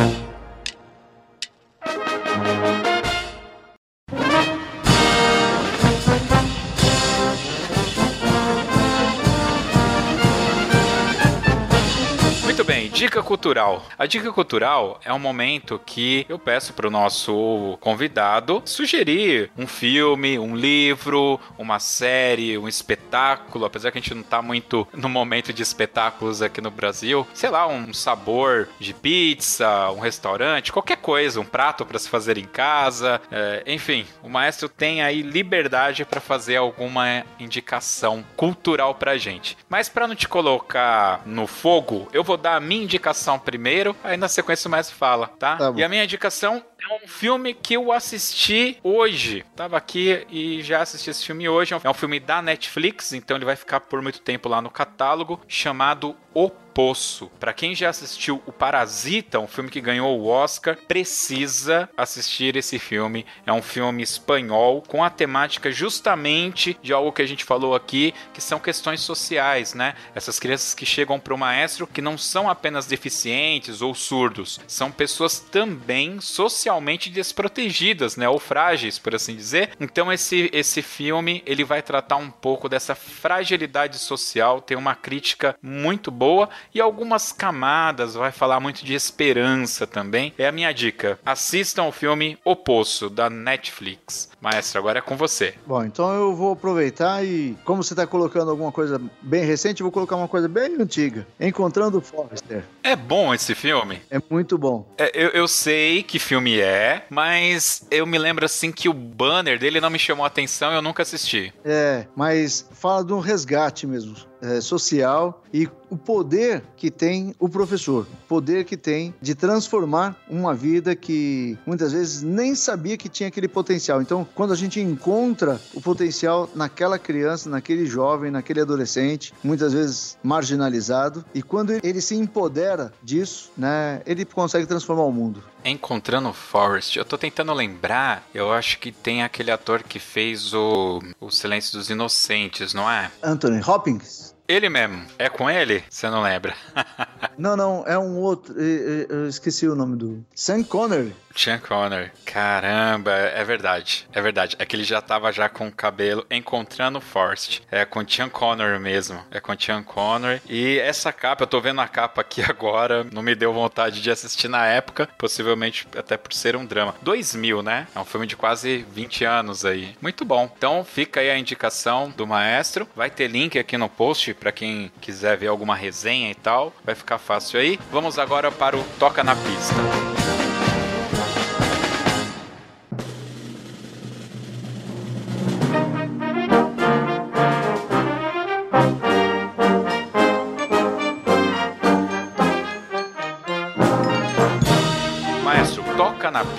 [12.90, 13.86] Dica cultural.
[14.00, 19.68] A dica cultural é um momento que eu peço para o nosso convidado sugerir um
[19.68, 23.66] filme, um livro, uma série, um espetáculo.
[23.66, 27.50] Apesar que a gente não tá muito no momento de espetáculos aqui no Brasil, sei
[27.50, 32.46] lá, um sabor de pizza, um restaurante, qualquer coisa, um prato para se fazer em
[32.46, 33.20] casa.
[33.30, 39.58] É, enfim, o maestro tem aí liberdade para fazer alguma indicação cultural pra gente.
[39.68, 44.16] Mas para não te colocar no fogo, eu vou dar a minha indicação primeiro, aí
[44.16, 45.58] na sequência o maestro fala, tá?
[45.58, 49.44] tá e a minha indicação é um filme que eu assisti hoje.
[49.56, 51.74] Tava aqui e já assisti esse filme hoje.
[51.84, 55.42] É um filme da Netflix, então ele vai ficar por muito tempo lá no catálogo,
[55.48, 57.32] chamado O Poço.
[57.40, 62.78] Para quem já assistiu O Parasita, um filme que ganhou o Oscar, precisa assistir esse
[62.78, 63.26] filme.
[63.46, 68.14] É um filme espanhol com a temática justamente de algo que a gente falou aqui,
[68.34, 69.96] que são questões sociais, né?
[70.14, 74.92] Essas crianças que chegam para o maestro que não são apenas deficientes ou surdos, são
[74.92, 76.75] pessoas também socialmente
[77.10, 78.28] desprotegidas, né?
[78.28, 79.72] Ou frágeis, por assim dizer.
[79.80, 85.56] Então esse esse filme, ele vai tratar um pouco dessa fragilidade social, tem uma crítica
[85.62, 90.34] muito boa e algumas camadas, vai falar muito de esperança também.
[90.38, 91.20] É a minha dica.
[91.26, 94.30] Assistam o filme O Poço, da Netflix.
[94.42, 95.56] Maestro, agora é com você.
[95.66, 99.86] Bom, então eu vou aproveitar e, como você está colocando alguma coisa bem recente, eu
[99.86, 101.26] vou colocar uma coisa bem antiga.
[101.40, 102.64] Encontrando o Forrester.
[102.84, 104.02] É bom esse filme?
[104.10, 104.88] É muito bom.
[104.98, 106.65] É, eu, eu sei que filme é,
[107.10, 110.82] mas eu me lembro assim que o banner dele não me chamou a atenção eu
[110.82, 111.54] nunca assisti.
[111.64, 117.50] É, mas fala de um resgate mesmo é, social e o poder que tem o
[117.50, 123.10] professor, o poder que tem de transformar uma vida que muitas vezes nem sabia que
[123.10, 124.02] tinha aquele potencial.
[124.02, 130.18] Então, quando a gente encontra o potencial naquela criança, naquele jovem, naquele adolescente, muitas vezes
[130.24, 135.44] marginalizado, e quando ele se empodera disso, né, ele consegue transformar o mundo.
[135.64, 140.54] Encontrando o Forrest, eu tô tentando lembrar, eu acho que tem aquele ator que fez
[140.54, 143.12] o, o Silêncio dos Inocentes, não é?
[143.24, 144.35] Anthony Hopkins?
[144.48, 145.06] Ele mesmo.
[145.18, 145.84] É com ele?
[145.90, 146.56] Você não lembra?
[147.38, 148.56] não, não, é um outro.
[148.60, 150.26] Eu esqueci o nome do.
[150.36, 151.16] Sam Connery.
[151.36, 152.12] Sean Connery.
[152.26, 154.08] Caramba, é verdade.
[154.14, 154.56] É verdade.
[154.58, 157.62] É que ele já tava já com o cabelo encontrando o Forrest.
[157.70, 159.24] É com Sean Connery mesmo.
[159.30, 160.42] É com Sean Connery.
[160.48, 164.10] E essa capa, eu tô vendo a capa aqui agora, não me deu vontade de
[164.10, 166.96] assistir na época, possivelmente até por ser um drama.
[167.02, 167.88] 2000, né?
[167.94, 169.96] É um filme de quase 20 anos aí.
[170.02, 170.50] Muito bom.
[170.58, 172.88] Então fica aí a indicação do maestro.
[172.96, 176.74] Vai ter link aqui no post para quem quiser ver alguma resenha e tal.
[176.84, 177.80] Vai ficar fácil aí.
[177.92, 180.45] Vamos agora para o Toca na Pista.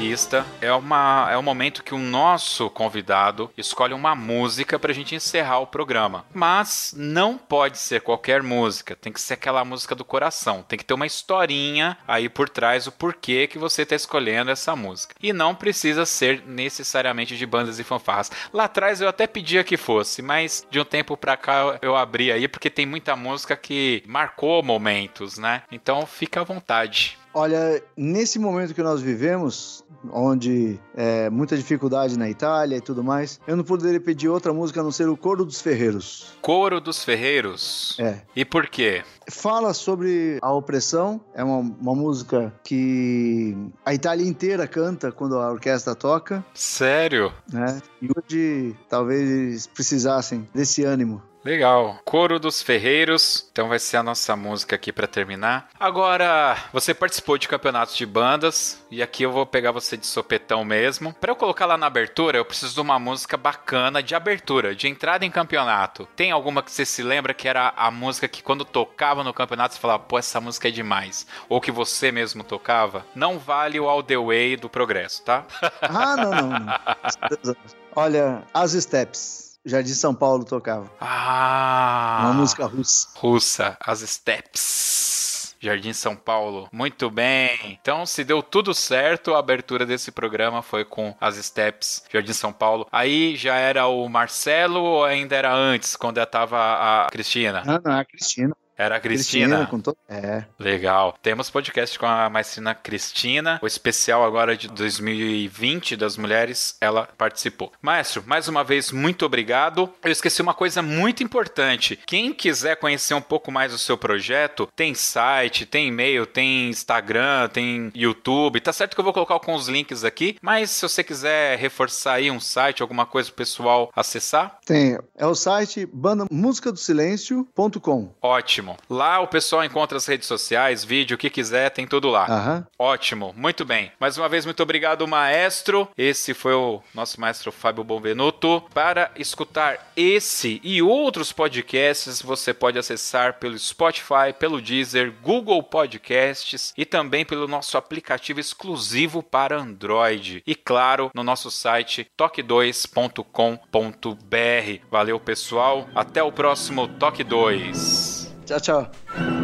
[0.07, 4.93] Na pista é, uma, é o momento que o nosso convidado escolhe uma música pra
[4.93, 6.25] gente encerrar o programa.
[6.33, 10.63] Mas não pode ser qualquer música, tem que ser aquela música do coração.
[10.63, 14.77] Tem que ter uma historinha aí por trás, o porquê que você tá escolhendo essa
[14.77, 15.15] música.
[15.21, 18.31] E não precisa ser necessariamente de bandas e fanfarras.
[18.53, 22.31] Lá atrás eu até pedia que fosse, mas de um tempo pra cá eu abri
[22.31, 25.63] aí porque tem muita música que marcou momentos, né?
[25.71, 27.19] Então fica à vontade.
[27.39, 33.39] Olha, nesse momento que nós vivemos, onde é muita dificuldade na Itália e tudo mais,
[33.47, 36.35] eu não poderia pedir outra música a não ser o Coro dos Ferreiros.
[36.41, 37.95] Coro dos Ferreiros?
[38.01, 38.23] É.
[38.35, 39.05] E por quê?
[39.31, 45.53] Fala sobre a opressão, é uma, uma música que a Itália inteira canta quando a
[45.53, 46.43] orquestra toca.
[46.55, 47.31] Sério?
[47.53, 47.83] Né?
[48.01, 51.23] E hoje talvez precisassem desse ânimo.
[51.47, 52.01] Legal.
[52.05, 53.47] Coro dos Ferreiros.
[53.53, 55.69] Então vai ser a nossa música aqui para terminar.
[55.79, 60.65] Agora, você participou de campeonatos de bandas e aqui eu vou pegar você de sopetão
[60.65, 61.15] mesmo.
[61.15, 64.89] Para eu colocar lá na abertura, eu preciso de uma música bacana de abertura, de
[64.89, 66.09] entrada em campeonato.
[66.17, 69.75] Tem alguma que você se lembra que era a música que quando tocava no campeonato
[69.75, 71.29] você falava, pô, essa música é demais?
[71.49, 73.07] Ou que você mesmo tocava?
[73.15, 75.47] Não vale o All the Way do Progresso, tá?
[75.81, 77.57] Ah, não, não, não.
[77.95, 79.46] Olha, As Steps.
[79.67, 80.89] Jardim São Paulo tocava.
[81.01, 82.21] Ah!
[82.23, 83.09] Uma música russa.
[83.17, 85.57] Russa, as Steps.
[85.59, 86.69] Jardim São Paulo.
[86.71, 87.77] Muito bem.
[87.83, 92.53] Então, se deu tudo certo, a abertura desse programa foi com as Steps, Jardim São
[92.53, 92.87] Paulo.
[92.93, 97.65] Aí já era o Marcelo ou ainda era antes, quando tava a Cristina?
[97.67, 98.55] Não, não, a Cristina.
[98.77, 99.67] Era a Cristina.
[99.67, 99.97] Cristina to...
[100.09, 100.45] É.
[100.59, 101.17] Legal.
[101.23, 103.59] Temos podcast com a maestrina Cristina.
[103.63, 107.73] O especial agora de 2020 das mulheres, ela participou.
[107.81, 109.89] Maestro, mais uma vez, muito obrigado.
[110.05, 111.99] Eu esqueci uma coisa muito importante.
[112.07, 117.49] Quem quiser conhecer um pouco mais do seu projeto, tem site, tem e-mail, tem Instagram,
[117.49, 118.61] tem YouTube.
[118.61, 122.15] Tá certo que eu vou colocar com os links aqui, mas se você quiser reforçar
[122.15, 124.59] aí um site, alguma coisa pro pessoal acessar?
[124.67, 124.99] Tem.
[125.17, 128.15] É o site bandamusicadosilencio.com.
[128.21, 128.66] Ótimo.
[128.89, 132.25] Lá o pessoal encontra as redes sociais, vídeo, o que quiser, tem tudo lá.
[132.25, 132.67] Aham.
[132.79, 133.93] Ótimo, muito bem.
[134.01, 135.89] Mais uma vez, muito obrigado, maestro.
[135.97, 138.63] Esse foi o nosso maestro Fábio Bombenuto.
[138.73, 146.73] Para escutar esse e outros podcasts, você pode acessar pelo Spotify, pelo Deezer, Google Podcasts
[146.77, 150.43] e também pelo nosso aplicativo exclusivo para Android.
[150.47, 154.87] E claro, no nosso site toque2.com.br.
[154.91, 155.89] Valeu, pessoal.
[155.95, 158.16] Até o próximo Toque 2.
[158.47, 159.36] Chao, chao.